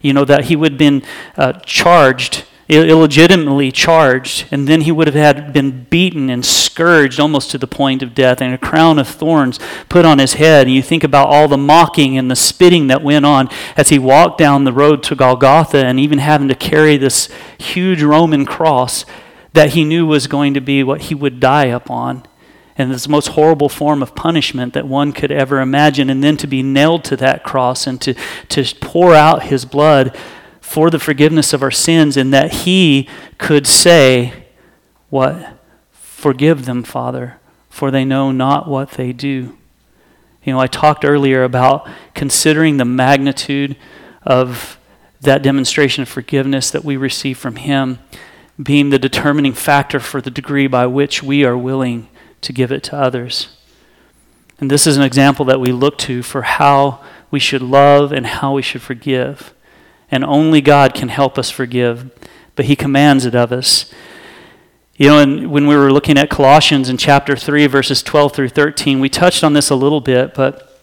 you 0.00 0.14
know, 0.14 0.24
that 0.24 0.46
he 0.46 0.56
would 0.56 0.72
have 0.72 0.78
been 0.78 1.02
uh, 1.36 1.52
charged 1.66 2.46
illegitimately 2.68 3.70
charged, 3.70 4.46
and 4.50 4.66
then 4.66 4.82
he 4.82 4.92
would 4.92 5.06
have 5.06 5.14
had 5.14 5.52
been 5.52 5.84
beaten 5.84 6.30
and 6.30 6.44
scourged 6.44 7.20
almost 7.20 7.50
to 7.50 7.58
the 7.58 7.66
point 7.66 8.02
of 8.02 8.14
death, 8.14 8.40
and 8.40 8.54
a 8.54 8.58
crown 8.58 8.98
of 8.98 9.06
thorns 9.06 9.58
put 9.88 10.04
on 10.04 10.18
his 10.18 10.34
head. 10.34 10.66
And 10.66 10.74
you 10.74 10.82
think 10.82 11.04
about 11.04 11.28
all 11.28 11.46
the 11.46 11.58
mocking 11.58 12.16
and 12.16 12.30
the 12.30 12.36
spitting 12.36 12.86
that 12.86 13.02
went 13.02 13.26
on 13.26 13.50
as 13.76 13.90
he 13.90 13.98
walked 13.98 14.38
down 14.38 14.64
the 14.64 14.72
road 14.72 15.02
to 15.04 15.14
Golgotha, 15.14 15.84
and 15.84 16.00
even 16.00 16.18
having 16.18 16.48
to 16.48 16.54
carry 16.54 16.96
this 16.96 17.28
huge 17.58 18.02
Roman 18.02 18.46
cross 18.46 19.04
that 19.52 19.70
he 19.70 19.84
knew 19.84 20.06
was 20.06 20.26
going 20.26 20.54
to 20.54 20.60
be 20.60 20.82
what 20.82 21.02
he 21.02 21.14
would 21.14 21.40
die 21.40 21.66
upon. 21.66 22.24
And 22.76 22.90
this 22.90 23.06
most 23.06 23.28
horrible 23.28 23.68
form 23.68 24.02
of 24.02 24.16
punishment 24.16 24.72
that 24.74 24.88
one 24.88 25.12
could 25.12 25.30
ever 25.30 25.60
imagine, 25.60 26.10
and 26.10 26.24
then 26.24 26.36
to 26.38 26.46
be 26.46 26.62
nailed 26.62 27.04
to 27.04 27.16
that 27.18 27.44
cross 27.44 27.86
and 27.86 28.00
to, 28.00 28.14
to 28.48 28.64
pour 28.80 29.14
out 29.14 29.44
his 29.44 29.64
blood 29.64 30.16
for 30.64 30.90
the 30.90 30.98
forgiveness 30.98 31.52
of 31.52 31.62
our 31.62 31.70
sins, 31.70 32.16
and 32.16 32.32
that 32.32 32.52
He 32.52 33.06
could 33.38 33.66
say, 33.66 34.32
What? 35.10 35.58
Forgive 35.92 36.64
them, 36.64 36.82
Father, 36.82 37.36
for 37.68 37.90
they 37.90 38.04
know 38.04 38.32
not 38.32 38.66
what 38.66 38.92
they 38.92 39.12
do. 39.12 39.56
You 40.42 40.54
know, 40.54 40.58
I 40.58 40.66
talked 40.66 41.04
earlier 41.04 41.44
about 41.44 41.88
considering 42.14 42.78
the 42.78 42.84
magnitude 42.84 43.76
of 44.22 44.78
that 45.20 45.42
demonstration 45.42 46.02
of 46.02 46.08
forgiveness 46.08 46.70
that 46.70 46.84
we 46.84 46.96
receive 46.96 47.38
from 47.38 47.56
Him 47.56 47.98
being 48.60 48.88
the 48.88 48.98
determining 48.98 49.52
factor 49.52 50.00
for 50.00 50.20
the 50.20 50.30
degree 50.30 50.66
by 50.66 50.86
which 50.86 51.22
we 51.22 51.44
are 51.44 51.58
willing 51.58 52.08
to 52.40 52.52
give 52.52 52.72
it 52.72 52.82
to 52.84 52.96
others. 52.96 53.56
And 54.58 54.70
this 54.70 54.86
is 54.86 54.96
an 54.96 55.04
example 55.04 55.44
that 55.44 55.60
we 55.60 55.70
look 55.70 55.98
to 55.98 56.22
for 56.22 56.42
how 56.42 57.04
we 57.30 57.38
should 57.38 57.62
love 57.62 58.12
and 58.12 58.26
how 58.26 58.54
we 58.54 58.62
should 58.62 58.82
forgive 58.82 59.53
and 60.14 60.24
only 60.24 60.60
God 60.60 60.94
can 60.94 61.08
help 61.08 61.36
us 61.38 61.50
forgive, 61.50 62.08
but 62.54 62.66
He 62.66 62.76
commands 62.76 63.26
it 63.26 63.34
of 63.34 63.50
us. 63.50 63.92
You 64.96 65.08
know, 65.08 65.18
and 65.18 65.50
when 65.50 65.66
we 65.66 65.74
were 65.74 65.92
looking 65.92 66.16
at 66.16 66.30
Colossians 66.30 66.88
in 66.88 66.98
chapter 66.98 67.34
3, 67.34 67.66
verses 67.66 68.00
12 68.00 68.32
through 68.32 68.50
13, 68.50 69.00
we 69.00 69.08
touched 69.08 69.42
on 69.42 69.54
this 69.54 69.70
a 69.70 69.74
little 69.74 70.00
bit, 70.00 70.32
but 70.32 70.80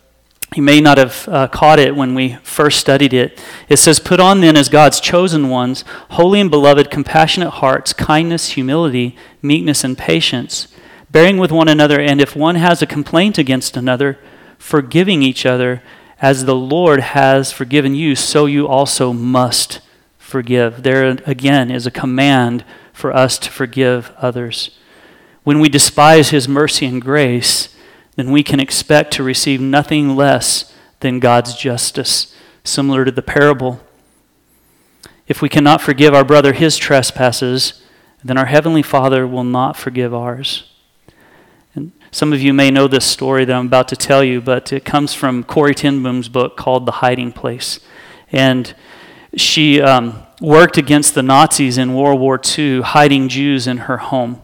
you 0.54 0.62
may 0.62 0.82
not 0.82 0.98
have 0.98 1.30
uh, 1.30 1.48
caught 1.48 1.80
it 1.80 1.96
when 1.96 2.13
we 2.13 2.36
first 2.44 2.82
studied 2.82 3.13
it. 3.13 3.41
It 3.70 3.78
says, 3.78 4.02
Put 4.02 4.20
on 4.20 4.41
then 4.41 4.58
as 4.58 4.67
God's 4.67 5.00
chosen 5.00 5.48
ones, 5.48 5.86
holy 6.10 6.41
and 6.41 6.52
beloved, 6.52 6.91
compassionate 6.91 7.54
hearts, 7.54 7.94
kindness, 7.94 8.50
humility, 8.50 9.15
meekness, 9.41 9.86
and 9.86 9.98
patience, 9.98 10.67
bearing 11.10 11.38
with 11.38 11.54
one 11.54 11.70
another, 11.70 12.02
and 12.02 12.20
if 12.20 12.36
one 12.36 12.56
has 12.56 12.82
a 12.82 12.86
complaint 12.86 13.38
against 13.38 13.78
another, 13.78 14.20
forgiving 14.58 15.24
each 15.24 15.46
other 15.46 15.82
as 16.21 16.45
the 16.45 16.55
Lord 16.55 16.99
has 16.99 17.51
forgiven 17.51 17.95
you, 17.95 18.15
so 18.15 18.45
you 18.45 18.67
also 18.67 19.12
must 19.12 19.81
forgive. 20.17 20.84
There 20.84 21.17
again 21.25 21.71
is 21.71 21.88
a 21.88 21.91
command 21.91 22.63
for 22.93 23.12
us 23.12 23.39
to 23.39 23.49
forgive 23.49 24.12
others. 24.17 24.77
When 25.43 25.60
we 25.60 25.67
despise 25.67 26.29
His 26.29 26.47
mercy 26.47 26.86
and 26.86 27.01
grace, 27.01 27.75
then 28.15 28.31
we 28.31 28.43
can 28.43 28.60
expect 28.60 29.13
to 29.13 29.23
receive 29.23 29.60
nothing 29.60 30.15
less 30.15 30.71
than 30.99 31.19
God's 31.19 31.55
justice, 31.55 32.36
similar 32.63 33.03
to 33.03 33.12
the 33.12 33.23
parable. 33.23 33.81
If 35.27 35.41
we 35.41 35.49
cannot 35.49 35.81
forgive 35.81 36.13
our 36.13 36.25
brother 36.25 36.53
his 36.53 36.77
trespasses, 36.77 37.81
then 38.23 38.38
our 38.38 38.45
Heavenly 38.45 38.84
Father 38.84 39.25
will 39.25 39.43
not 39.43 39.77
forgive 39.77 40.13
ours. 40.13 40.70
Some 42.13 42.34
of 42.34 42.41
you 42.41 42.54
may 42.54 42.71
know 42.71 42.89
this 42.89 43.06
story 43.06 43.45
that 43.45 43.56
I'm 43.56 43.67
about 43.67 43.88
to 43.88 43.95
tell 43.95 44.21
you, 44.21 44.41
but 44.41 44.74
it 44.74 44.84
comes 44.84 45.13
from 45.13 45.45
Corrie 45.45 45.74
ten 45.74 46.04
Boom's 46.04 46.28
book 46.28 46.58
called 46.58 46.86
The 46.86 46.91
Hiding 46.91 47.32
Place. 47.32 47.80
And 48.34 48.76
she 49.38 49.82
um, 49.82 50.21
worked 50.41 50.78
against 50.78 51.15
the 51.15 51.24
Nazis 51.24 51.78
in 51.78 51.93
World 51.93 52.19
War 52.19 52.38
II, 52.58 52.82
hiding 52.82 53.30
Jews 53.30 53.65
in 53.65 53.78
her 53.78 53.95
home. 53.97 54.41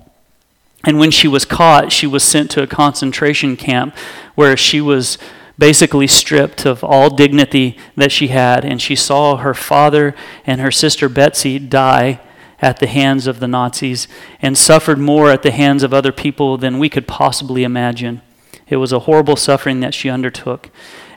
And 0.85 0.97
when 0.97 1.11
she 1.11 1.27
was 1.27 1.43
caught, 1.43 1.91
she 1.91 2.07
was 2.07 2.23
sent 2.23 2.49
to 2.51 2.63
a 2.63 2.67
concentration 2.67 3.57
camp 3.57 3.93
where 4.35 4.55
she 4.55 4.79
was 4.79 5.17
basically 5.59 6.07
stripped 6.07 6.65
of 6.65 6.85
all 6.85 7.09
dignity 7.09 7.77
that 7.97 8.13
she 8.13 8.29
had. 8.29 8.63
And 8.63 8.81
she 8.81 8.95
saw 8.95 9.35
her 9.35 9.53
father 9.53 10.15
and 10.45 10.61
her 10.61 10.71
sister 10.71 11.09
Betsy 11.09 11.59
die 11.59 12.21
at 12.59 12.79
the 12.79 12.87
hands 12.87 13.27
of 13.27 13.39
the 13.39 13.47
Nazis 13.47 14.07
and 14.41 14.57
suffered 14.57 14.97
more 14.97 15.31
at 15.31 15.43
the 15.43 15.51
hands 15.51 15.83
of 15.83 15.93
other 15.93 16.11
people 16.11 16.57
than 16.57 16.79
we 16.79 16.89
could 16.89 17.07
possibly 17.07 17.63
imagine. 17.63 18.21
It 18.67 18.77
was 18.77 18.91
a 18.91 18.99
horrible 18.99 19.35
suffering 19.35 19.79
that 19.79 19.93
she 19.93 20.09
undertook. 20.09 20.69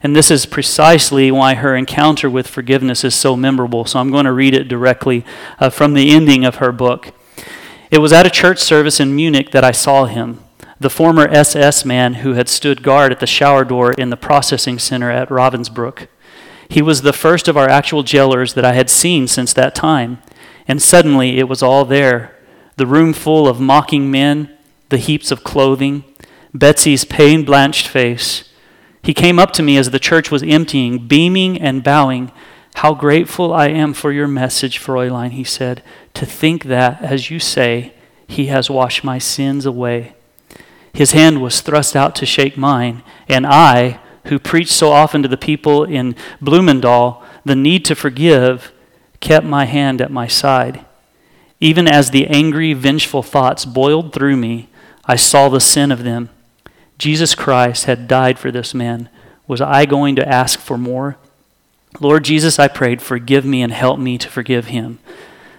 And 0.02 0.16
this 0.16 0.30
is 0.30 0.46
precisely 0.46 1.30
why 1.30 1.54
her 1.54 1.76
encounter 1.76 2.30
with 2.30 2.46
forgiveness 2.46 3.04
is 3.04 3.14
so 3.14 3.36
memorable. 3.36 3.84
So 3.84 3.98
I'm 3.98 4.10
going 4.10 4.24
to 4.24 4.32
read 4.32 4.54
it 4.54 4.68
directly 4.68 5.24
uh, 5.58 5.70
from 5.70 5.94
the 5.94 6.10
ending 6.10 6.44
of 6.44 6.56
her 6.56 6.72
book. 6.72 7.12
It 7.90 7.98
was 7.98 8.12
at 8.12 8.26
a 8.26 8.30
church 8.30 8.58
service 8.58 9.00
in 9.00 9.16
Munich 9.16 9.50
that 9.50 9.64
I 9.64 9.72
saw 9.72 10.06
him, 10.06 10.44
the 10.78 10.88
former 10.88 11.28
SS 11.28 11.84
man 11.84 12.14
who 12.14 12.34
had 12.34 12.48
stood 12.48 12.82
guard 12.82 13.12
at 13.12 13.20
the 13.20 13.26
shower 13.26 13.64
door 13.64 13.92
in 13.92 14.10
the 14.10 14.16
processing 14.16 14.78
center 14.78 15.10
at 15.10 15.28
Ravensbrück. 15.28 16.06
He 16.68 16.80
was 16.80 17.02
the 17.02 17.12
first 17.12 17.48
of 17.48 17.56
our 17.56 17.68
actual 17.68 18.04
jailers 18.04 18.54
that 18.54 18.64
I 18.64 18.74
had 18.74 18.88
seen 18.88 19.26
since 19.26 19.52
that 19.54 19.74
time. 19.74 20.22
And 20.70 20.80
suddenly 20.80 21.40
it 21.40 21.48
was 21.48 21.64
all 21.64 21.84
there 21.84 22.36
the 22.76 22.86
room 22.86 23.12
full 23.12 23.48
of 23.48 23.60
mocking 23.60 24.08
men, 24.08 24.56
the 24.88 24.98
heaps 24.98 25.32
of 25.32 25.42
clothing, 25.42 26.04
Betsy's 26.54 27.04
pain 27.04 27.44
blanched 27.44 27.88
face. 27.88 28.48
He 29.02 29.12
came 29.12 29.40
up 29.40 29.52
to 29.54 29.64
me 29.64 29.76
as 29.76 29.90
the 29.90 29.98
church 29.98 30.30
was 30.30 30.44
emptying, 30.44 31.08
beaming 31.08 31.60
and 31.60 31.82
bowing. 31.82 32.30
How 32.76 32.94
grateful 32.94 33.52
I 33.52 33.66
am 33.66 33.92
for 33.94 34.12
your 34.12 34.28
message, 34.28 34.78
Fräulein, 34.78 35.32
he 35.32 35.42
said, 35.42 35.82
to 36.14 36.24
think 36.24 36.66
that, 36.66 37.02
as 37.02 37.32
you 37.32 37.40
say, 37.40 37.92
he 38.28 38.46
has 38.46 38.70
washed 38.70 39.02
my 39.02 39.18
sins 39.18 39.66
away. 39.66 40.14
His 40.92 41.10
hand 41.10 41.42
was 41.42 41.62
thrust 41.62 41.96
out 41.96 42.14
to 42.14 42.24
shake 42.26 42.56
mine, 42.56 43.02
and 43.28 43.44
I, 43.44 43.98
who 44.26 44.38
preached 44.38 44.70
so 44.70 44.92
often 44.92 45.24
to 45.24 45.28
the 45.28 45.36
people 45.36 45.82
in 45.82 46.14
Bloemendaal 46.40 47.24
the 47.44 47.56
need 47.56 47.84
to 47.86 47.96
forgive, 47.96 48.72
kept 49.20 49.46
my 49.46 49.64
hand 49.66 50.00
at 50.00 50.10
my 50.10 50.26
side. 50.26 50.84
Even 51.60 51.86
as 51.86 52.10
the 52.10 52.26
angry, 52.26 52.72
vengeful 52.72 53.22
thoughts 53.22 53.64
boiled 53.64 54.12
through 54.12 54.36
me, 54.36 54.68
I 55.04 55.16
saw 55.16 55.48
the 55.48 55.60
sin 55.60 55.92
of 55.92 56.04
them. 56.04 56.30
Jesus 56.98 57.34
Christ 57.34 57.84
had 57.84 58.08
died 58.08 58.38
for 58.38 58.50
this 58.50 58.74
man. 58.74 59.08
Was 59.46 59.60
I 59.60 59.86
going 59.86 60.16
to 60.16 60.28
ask 60.28 60.58
for 60.58 60.78
more? 60.78 61.16
Lord 61.98 62.24
Jesus, 62.24 62.58
I 62.58 62.68
prayed, 62.68 63.02
forgive 63.02 63.44
me 63.44 63.62
and 63.62 63.72
help 63.72 63.98
me 63.98 64.16
to 64.18 64.28
forgive 64.28 64.66
him. 64.66 65.00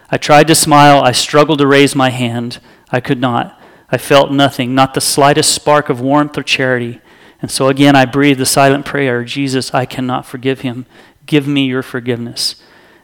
I 0.09 0.17
tried 0.17 0.47
to 0.47 0.55
smile. 0.55 1.01
I 1.01 1.13
struggled 1.13 1.59
to 1.59 1.67
raise 1.67 1.95
my 1.95 2.09
hand. 2.09 2.59
I 2.91 2.99
could 2.99 3.19
not. 3.19 3.59
I 3.89 3.97
felt 3.97 4.31
nothing, 4.31 4.75
not 4.75 4.93
the 4.93 5.01
slightest 5.01 5.53
spark 5.53 5.89
of 5.89 6.01
warmth 6.01 6.37
or 6.37 6.43
charity. 6.43 7.01
And 7.41 7.49
so 7.49 7.67
again, 7.67 7.95
I 7.95 8.05
breathed 8.05 8.39
the 8.39 8.45
silent 8.45 8.85
prayer 8.85 9.23
Jesus, 9.23 9.73
I 9.73 9.85
cannot 9.85 10.25
forgive 10.25 10.61
him. 10.61 10.85
Give 11.25 11.47
me 11.47 11.65
your 11.65 11.81
forgiveness. 11.81 12.61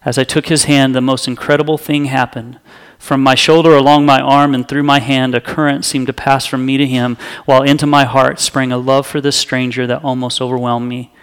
As 0.08 0.18
I 0.18 0.24
took 0.24 0.46
his 0.46 0.64
hand, 0.64 0.96
the 0.96 1.02
most 1.02 1.28
incredible 1.28 1.78
thing 1.78 2.06
happened. 2.06 2.62
From 2.98 3.22
my 3.22 3.36
shoulder 3.36 3.76
along 3.76 4.06
my 4.06 4.22
arm 4.22 4.56
and 4.56 4.66
through 4.66 4.84
my 4.84 5.02
hand, 5.02 5.36
a 5.36 5.42
current 5.42 5.84
seemed 5.84 6.08
to 6.08 6.14
pass 6.14 6.46
from 6.46 6.66
me 6.66 6.78
to 6.78 6.86
him, 6.86 7.18
while 7.44 7.62
into 7.62 7.86
my 7.86 8.06
heart 8.06 8.40
sprang 8.40 8.72
a 8.72 8.78
love 8.78 9.06
for 9.06 9.20
this 9.20 9.36
stranger 9.36 9.86
that 9.86 10.06
almost 10.06 10.40
overwhelmed 10.40 10.88
me. 10.88 11.14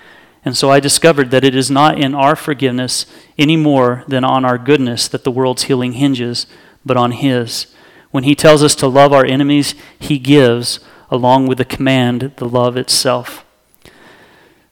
And 0.45 0.55
so 0.55 0.71
I 0.71 0.81
discovered 0.81 1.31
that 1.31 1.45
it 1.45 1.55
is 1.55 1.71
not 1.71 1.99
in 1.99 2.15
our 2.15 2.37
forgiveness 2.37 3.07
any 3.39 3.57
more 3.57 4.05
than 4.07 4.23
on 4.23 4.45
our 4.45 4.59
goodness 4.59 5.09
that 5.09 5.25
the 5.25 5.31
world's 5.31 5.63
healing 5.63 5.95
hinges, 5.95 6.47
but 6.85 6.99
on 6.99 7.13
his. 7.13 7.69
When 8.11 8.25
he 8.25 8.35
tells 8.35 8.63
us 8.63 8.75
to 8.75 8.87
love 8.87 9.15
our 9.15 9.25
enemies, 9.25 9.75
he 9.99 10.19
gives, 10.19 10.79
along 11.11 11.47
with 11.47 11.57
the 11.57 11.65
command, 11.65 12.35
the 12.37 12.47
love 12.47 12.77
itself. 12.77 13.47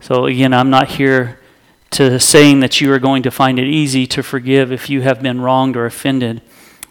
So 0.01 0.27
again, 0.27 0.53
I'm 0.53 0.69
not 0.69 0.89
here 0.89 1.39
to 1.93 2.19
saying 2.19 2.61
that 2.61 2.81
you 2.81 2.93
are 2.93 2.99
going 2.99 3.23
to 3.23 3.31
find 3.31 3.59
it 3.59 3.67
easy 3.67 4.07
to 4.09 4.23
forgive 4.23 4.73
if 4.73 4.91
you 4.91 5.03
have 5.03 5.23
been 5.23 5.41
wronged 5.41 5.77
or 5.77 5.87
offended. 5.87 6.43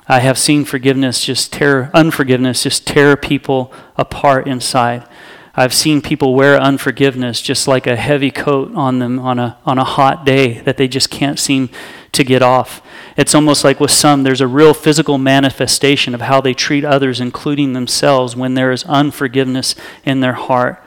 I 0.08 0.20
have 0.20 0.38
seen 0.38 0.66
forgiveness 0.66 1.24
just 1.24 1.54
tear, 1.54 1.90
unforgiveness 1.94 2.64
just 2.64 2.86
tear 2.86 3.16
people 3.16 3.74
apart 3.98 4.48
inside. 4.48 5.08
I've 5.54 5.74
seen 5.74 6.02
people 6.02 6.34
wear 6.34 6.58
unforgiveness 6.58 7.42
just 7.42 7.68
like 7.68 7.86
a 7.86 7.96
heavy 7.96 8.32
coat 8.32 8.74
on 8.74 9.00
them 9.00 9.20
on 9.20 9.38
a, 9.38 9.58
on 9.66 9.78
a 9.78 9.84
hot 9.84 10.26
day 10.26 10.62
that 10.62 10.78
they 10.78 10.88
just 10.88 11.10
can't 11.10 11.38
seem 11.38 11.70
to 12.14 12.24
get 12.24 12.42
off. 12.42 12.82
It's 13.18 13.36
almost 13.36 13.64
like 13.64 13.80
with 13.80 13.92
some, 13.92 14.24
there's 14.24 14.42
a 14.42 14.48
real 14.48 14.74
physical 14.74 15.18
manifestation 15.18 16.16
of 16.16 16.22
how 16.22 16.42
they 16.42 16.54
treat 16.54 16.86
others, 16.86 17.20
including 17.20 17.74
themselves, 17.74 18.36
when 18.36 18.54
there 18.54 18.72
is 18.72 18.84
unforgiveness 18.86 19.76
in 20.06 20.22
their 20.22 20.34
heart. 20.34 20.84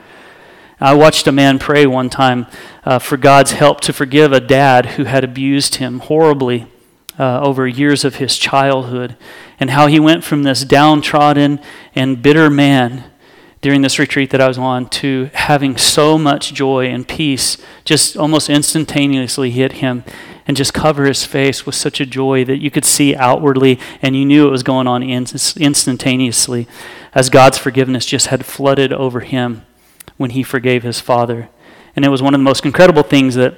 I 0.80 0.94
watched 0.94 1.26
a 1.26 1.32
man 1.32 1.58
pray 1.58 1.86
one 1.86 2.10
time 2.10 2.46
uh, 2.84 2.98
for 2.98 3.16
God's 3.16 3.52
help 3.52 3.80
to 3.82 3.92
forgive 3.92 4.32
a 4.32 4.40
dad 4.40 4.86
who 4.86 5.04
had 5.04 5.22
abused 5.22 5.76
him 5.76 6.00
horribly 6.00 6.66
uh, 7.18 7.40
over 7.40 7.66
years 7.66 8.04
of 8.04 8.16
his 8.16 8.36
childhood, 8.36 9.16
and 9.60 9.70
how 9.70 9.86
he 9.86 10.00
went 10.00 10.24
from 10.24 10.42
this 10.42 10.64
downtrodden 10.64 11.60
and 11.94 12.22
bitter 12.22 12.50
man 12.50 13.04
during 13.60 13.82
this 13.82 13.98
retreat 13.98 14.30
that 14.30 14.40
I 14.40 14.48
was 14.48 14.58
on 14.58 14.88
to 14.90 15.30
having 15.32 15.76
so 15.76 16.18
much 16.18 16.52
joy 16.52 16.86
and 16.86 17.06
peace 17.06 17.56
just 17.84 18.16
almost 18.16 18.50
instantaneously 18.50 19.52
hit 19.52 19.74
him 19.74 20.04
and 20.46 20.54
just 20.54 20.74
cover 20.74 21.06
his 21.06 21.24
face 21.24 21.64
with 21.64 21.74
such 21.74 21.98
a 22.00 22.04
joy 22.04 22.44
that 22.44 22.58
you 22.58 22.70
could 22.70 22.84
see 22.84 23.16
outwardly 23.16 23.78
and 24.02 24.14
you 24.14 24.26
knew 24.26 24.46
it 24.46 24.50
was 24.50 24.62
going 24.62 24.86
on 24.86 25.02
instantaneously 25.02 26.68
as 27.14 27.30
God's 27.30 27.56
forgiveness 27.56 28.04
just 28.04 28.26
had 28.26 28.44
flooded 28.44 28.92
over 28.92 29.20
him 29.20 29.64
when 30.16 30.30
he 30.30 30.42
forgave 30.42 30.82
his 30.82 31.00
father. 31.00 31.48
And 31.96 32.04
it 32.04 32.08
was 32.08 32.22
one 32.22 32.34
of 32.34 32.40
the 32.40 32.44
most 32.44 32.64
incredible 32.64 33.02
things 33.02 33.34
that, 33.34 33.54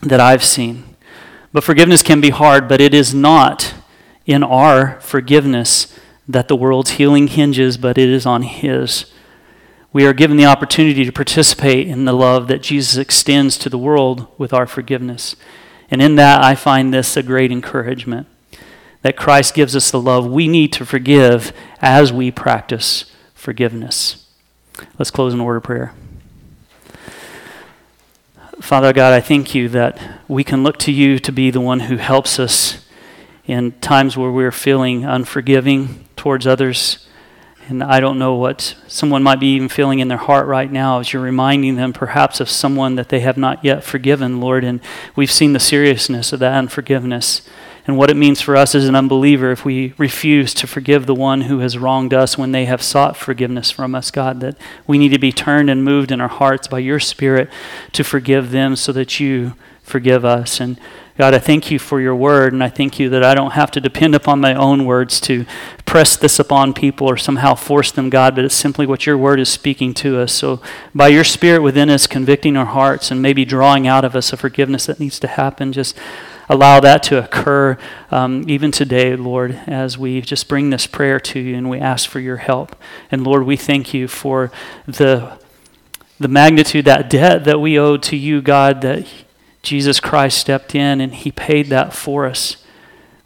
that 0.00 0.20
I've 0.20 0.44
seen. 0.44 0.96
But 1.52 1.64
forgiveness 1.64 2.02
can 2.02 2.20
be 2.20 2.30
hard, 2.30 2.68
but 2.68 2.80
it 2.80 2.94
is 2.94 3.14
not 3.14 3.74
in 4.26 4.42
our 4.42 5.00
forgiveness 5.00 5.98
that 6.28 6.48
the 6.48 6.56
world's 6.56 6.92
healing 6.92 7.26
hinges, 7.26 7.76
but 7.76 7.98
it 7.98 8.08
is 8.08 8.24
on 8.24 8.42
His. 8.42 9.12
We 9.92 10.06
are 10.06 10.12
given 10.12 10.36
the 10.36 10.46
opportunity 10.46 11.04
to 11.04 11.12
participate 11.12 11.88
in 11.88 12.04
the 12.04 12.12
love 12.12 12.46
that 12.46 12.62
Jesus 12.62 12.96
extends 12.96 13.58
to 13.58 13.68
the 13.68 13.78
world 13.78 14.28
with 14.38 14.52
our 14.52 14.66
forgiveness. 14.66 15.34
And 15.90 16.00
in 16.00 16.14
that, 16.14 16.44
I 16.44 16.54
find 16.54 16.94
this 16.94 17.16
a 17.16 17.22
great 17.24 17.50
encouragement 17.50 18.28
that 19.02 19.16
Christ 19.16 19.54
gives 19.54 19.74
us 19.74 19.90
the 19.90 20.00
love 20.00 20.26
we 20.26 20.46
need 20.46 20.72
to 20.74 20.86
forgive 20.86 21.52
as 21.80 22.12
we 22.12 22.30
practice 22.30 23.10
forgiveness. 23.34 24.19
Let's 24.98 25.10
close 25.10 25.34
in 25.34 25.40
order 25.40 25.58
of 25.58 25.62
prayer. 25.62 25.92
Father 28.60 28.92
God, 28.92 29.12
I 29.12 29.20
thank 29.20 29.54
you 29.54 29.68
that 29.70 30.20
we 30.28 30.44
can 30.44 30.62
look 30.62 30.78
to 30.80 30.92
you 30.92 31.18
to 31.18 31.32
be 31.32 31.50
the 31.50 31.60
one 31.60 31.80
who 31.80 31.96
helps 31.96 32.38
us 32.38 32.86
in 33.46 33.72
times 33.80 34.16
where 34.16 34.30
we're 34.30 34.52
feeling 34.52 35.04
unforgiving 35.04 36.04
towards 36.14 36.46
others. 36.46 37.06
And 37.68 37.82
I 37.82 38.00
don't 38.00 38.18
know 38.18 38.34
what 38.34 38.76
someone 38.86 39.22
might 39.22 39.40
be 39.40 39.54
even 39.54 39.68
feeling 39.68 40.00
in 40.00 40.08
their 40.08 40.18
heart 40.18 40.46
right 40.46 40.70
now 40.70 41.00
as 41.00 41.12
you're 41.12 41.22
reminding 41.22 41.76
them 41.76 41.92
perhaps 41.92 42.40
of 42.40 42.50
someone 42.50 42.96
that 42.96 43.08
they 43.08 43.20
have 43.20 43.36
not 43.36 43.64
yet 43.64 43.82
forgiven, 43.82 44.40
Lord. 44.40 44.62
And 44.62 44.80
we've 45.16 45.30
seen 45.30 45.52
the 45.52 45.60
seriousness 45.60 46.32
of 46.32 46.40
that 46.40 46.52
unforgiveness 46.52 47.42
and 47.90 47.98
what 47.98 48.08
it 48.08 48.16
means 48.16 48.40
for 48.40 48.54
us 48.54 48.76
as 48.76 48.86
an 48.86 48.94
unbeliever 48.94 49.50
if 49.50 49.64
we 49.64 49.94
refuse 49.98 50.54
to 50.54 50.68
forgive 50.68 51.06
the 51.06 51.14
one 51.14 51.40
who 51.40 51.58
has 51.58 51.76
wronged 51.76 52.14
us 52.14 52.38
when 52.38 52.52
they 52.52 52.64
have 52.64 52.80
sought 52.80 53.16
forgiveness 53.16 53.72
from 53.72 53.96
us, 53.96 54.12
God, 54.12 54.38
that 54.42 54.56
we 54.86 54.96
need 54.96 55.08
to 55.08 55.18
be 55.18 55.32
turned 55.32 55.68
and 55.68 55.82
moved 55.84 56.12
in 56.12 56.20
our 56.20 56.28
hearts 56.28 56.68
by 56.68 56.78
your 56.78 57.00
Spirit 57.00 57.50
to 57.90 58.04
forgive 58.04 58.52
them 58.52 58.76
so 58.76 58.92
that 58.92 59.18
you 59.18 59.54
forgive 59.82 60.24
us. 60.24 60.60
And 60.60 60.78
God, 61.18 61.34
I 61.34 61.40
thank 61.40 61.72
you 61.72 61.80
for 61.80 62.00
your 62.00 62.14
word, 62.14 62.52
and 62.52 62.62
I 62.62 62.68
thank 62.68 63.00
you 63.00 63.08
that 63.08 63.24
I 63.24 63.34
don't 63.34 63.54
have 63.54 63.72
to 63.72 63.80
depend 63.80 64.14
upon 64.14 64.40
my 64.40 64.54
own 64.54 64.84
words 64.84 65.20
to 65.22 65.44
press 65.84 66.16
this 66.16 66.38
upon 66.38 66.72
people 66.72 67.10
or 67.10 67.16
somehow 67.16 67.56
force 67.56 67.90
them, 67.90 68.08
God, 68.08 68.36
but 68.36 68.44
it's 68.44 68.54
simply 68.54 68.86
what 68.86 69.04
your 69.04 69.18
word 69.18 69.40
is 69.40 69.48
speaking 69.48 69.94
to 69.94 70.20
us. 70.20 70.32
So, 70.32 70.62
by 70.94 71.08
your 71.08 71.24
Spirit 71.24 71.62
within 71.62 71.90
us, 71.90 72.06
convicting 72.06 72.56
our 72.56 72.66
hearts 72.66 73.10
and 73.10 73.20
maybe 73.20 73.44
drawing 73.44 73.88
out 73.88 74.04
of 74.04 74.14
us 74.14 74.32
a 74.32 74.36
forgiveness 74.36 74.86
that 74.86 75.00
needs 75.00 75.18
to 75.18 75.26
happen, 75.26 75.72
just 75.72 75.98
allow 76.50 76.80
that 76.80 77.04
to 77.04 77.22
occur 77.22 77.78
um, 78.10 78.44
even 78.48 78.72
today, 78.72 79.14
Lord, 79.14 79.52
as 79.68 79.96
we 79.96 80.20
just 80.20 80.48
bring 80.48 80.70
this 80.70 80.84
prayer 80.84 81.20
to 81.20 81.38
you 81.38 81.54
and 81.54 81.70
we 81.70 81.78
ask 81.78 82.10
for 82.10 82.18
your 82.18 82.38
help. 82.38 82.74
And 83.10 83.22
Lord, 83.22 83.44
we 83.44 83.56
thank 83.56 83.94
you 83.94 84.08
for 84.08 84.50
the, 84.84 85.38
the 86.18 86.26
magnitude, 86.26 86.86
that 86.86 87.08
debt 87.08 87.44
that 87.44 87.60
we 87.60 87.78
owe 87.78 87.96
to 87.98 88.16
you, 88.16 88.42
God, 88.42 88.82
that 88.82 89.06
Jesus 89.62 90.00
Christ 90.00 90.38
stepped 90.38 90.74
in 90.74 91.00
and 91.00 91.14
he 91.14 91.30
paid 91.30 91.68
that 91.68 91.92
for 91.94 92.26
us. 92.26 92.56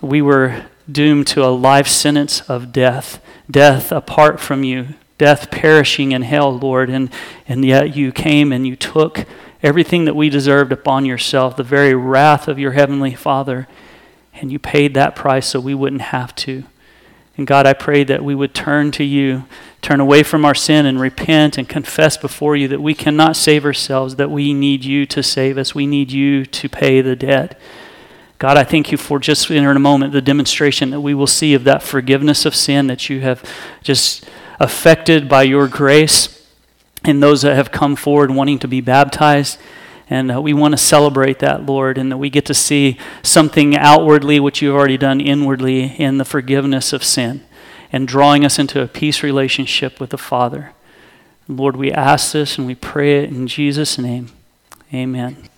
We 0.03 0.21
were 0.21 0.67
doomed 0.91 1.27
to 1.29 1.47
a 1.47 1.49
life 1.49 1.89
sentence 1.89 2.43
of 2.43 2.73
death, 2.73 3.25
death 3.51 3.91
apart 3.91 4.39
from 4.39 4.65
you, 4.65 4.89
death 5.17 5.51
perishing 5.51 6.13
in 6.13 6.23
hell, 6.23 6.55
Lord. 6.55 6.91
And, 6.91 7.11
and 7.49 7.65
yet 7.65 7.97
you 7.97 8.13
came 8.13 8.53
and 8.53 8.67
you 8.67 8.77
took 8.77 9.25
everything 9.65 10.05
that 10.05 10.15
we 10.15 10.29
deserved 10.29 10.71
upon 10.73 11.07
yourself, 11.07 11.57
the 11.57 11.63
very 11.63 11.95
wrath 11.95 12.49
of 12.49 12.59
your 12.59 12.73
heavenly 12.73 13.15
Father, 13.15 13.67
and 14.35 14.53
you 14.53 14.59
paid 14.59 14.93
that 14.93 15.17
price 15.17 15.47
so 15.47 15.59
we 15.59 15.75
wouldn't 15.75 16.03
have 16.03 16.35
to. 16.37 16.65
And 17.39 17.47
God, 17.47 17.67
I 17.67 17.73
pray 17.73 18.05
that 18.05 18.23
we 18.23 18.35
would 18.35 18.55
turn 18.55 18.91
to 18.93 19.03
you, 19.03 19.45
turn 19.81 20.01
away 20.01 20.23
from 20.23 20.45
our 20.45 20.55
sin 20.55 20.85
and 20.85 21.01
repent 21.01 21.57
and 21.57 21.67
confess 21.67 22.19
before 22.19 22.55
you 22.55 22.69
that 22.69 22.83
we 22.83 22.95
cannot 22.95 23.37
save 23.37 23.65
ourselves, 23.65 24.17
that 24.17 24.31
we 24.31 24.53
need 24.53 24.85
you 24.85 25.07
to 25.07 25.23
save 25.23 25.57
us. 25.57 25.75
We 25.75 25.87
need 25.87 26.13
you 26.13 26.45
to 26.45 26.69
pay 26.69 27.01
the 27.01 27.17
debt. 27.17 27.59
God, 28.39 28.59
I 28.59 28.65
thank 28.65 28.93
you 28.93 28.99
for 28.99 29.19
just 29.19 29.51
in 29.51 29.65
a 29.65 29.79
moment 29.79 30.13
the 30.13 30.21
demonstration 30.21 30.91
that 30.91 31.01
we 31.01 31.15
will 31.15 31.27
see 31.27 31.55
of 31.55 31.65
that 31.65 31.83
forgiveness 31.83 32.45
of 32.45 32.55
sin 32.55 32.87
that 32.89 33.09
you 33.09 33.23
have 33.23 33.43
just 33.83 34.29
affected 34.61 35.27
by 35.27 35.45
your 35.45 35.69
grace 35.69 36.34
and 37.05 37.23
those 37.23 37.43
that 37.43 37.55
have 37.57 37.71
come 37.71 37.97
forward 37.97 38.31
wanting 38.31 38.59
to 38.61 38.69
be 38.69 38.81
baptized. 38.81 39.59
And 40.11 40.31
uh, 40.31 40.41
we 40.41 40.53
want 40.53 40.73
to 40.73 40.79
celebrate 40.79 41.39
that, 41.39 41.65
Lord, 41.65 41.97
and 41.97 42.11
that 42.13 42.19
we 42.19 42.29
get 42.29 42.45
to 42.47 42.55
see 42.55 42.99
something 43.23 43.77
outwardly, 43.77 44.39
which 44.39 44.61
you've 44.61 44.75
already 44.75 44.99
done 44.99 45.21
inwardly, 45.21 45.95
in 45.99 46.19
the 46.19 46.25
forgiveness 46.25 46.93
of 46.93 47.03
sin 47.03 47.43
and 47.95 48.09
drawing 48.09 48.45
us 48.45 48.59
into 48.59 48.83
a 48.83 48.89
peace 48.89 49.23
relationship 49.23 50.01
with 50.01 50.11
the 50.11 50.19
Father. 50.19 50.73
Lord, 51.47 51.77
we 51.77 51.93
ask 51.93 52.33
this 52.33 52.59
and 52.59 52.67
we 52.67 52.75
pray 52.75 53.23
it 53.23 53.31
in 53.31 53.47
Jesus' 53.47 53.99
name. 53.99 54.31
Amen. 54.93 55.49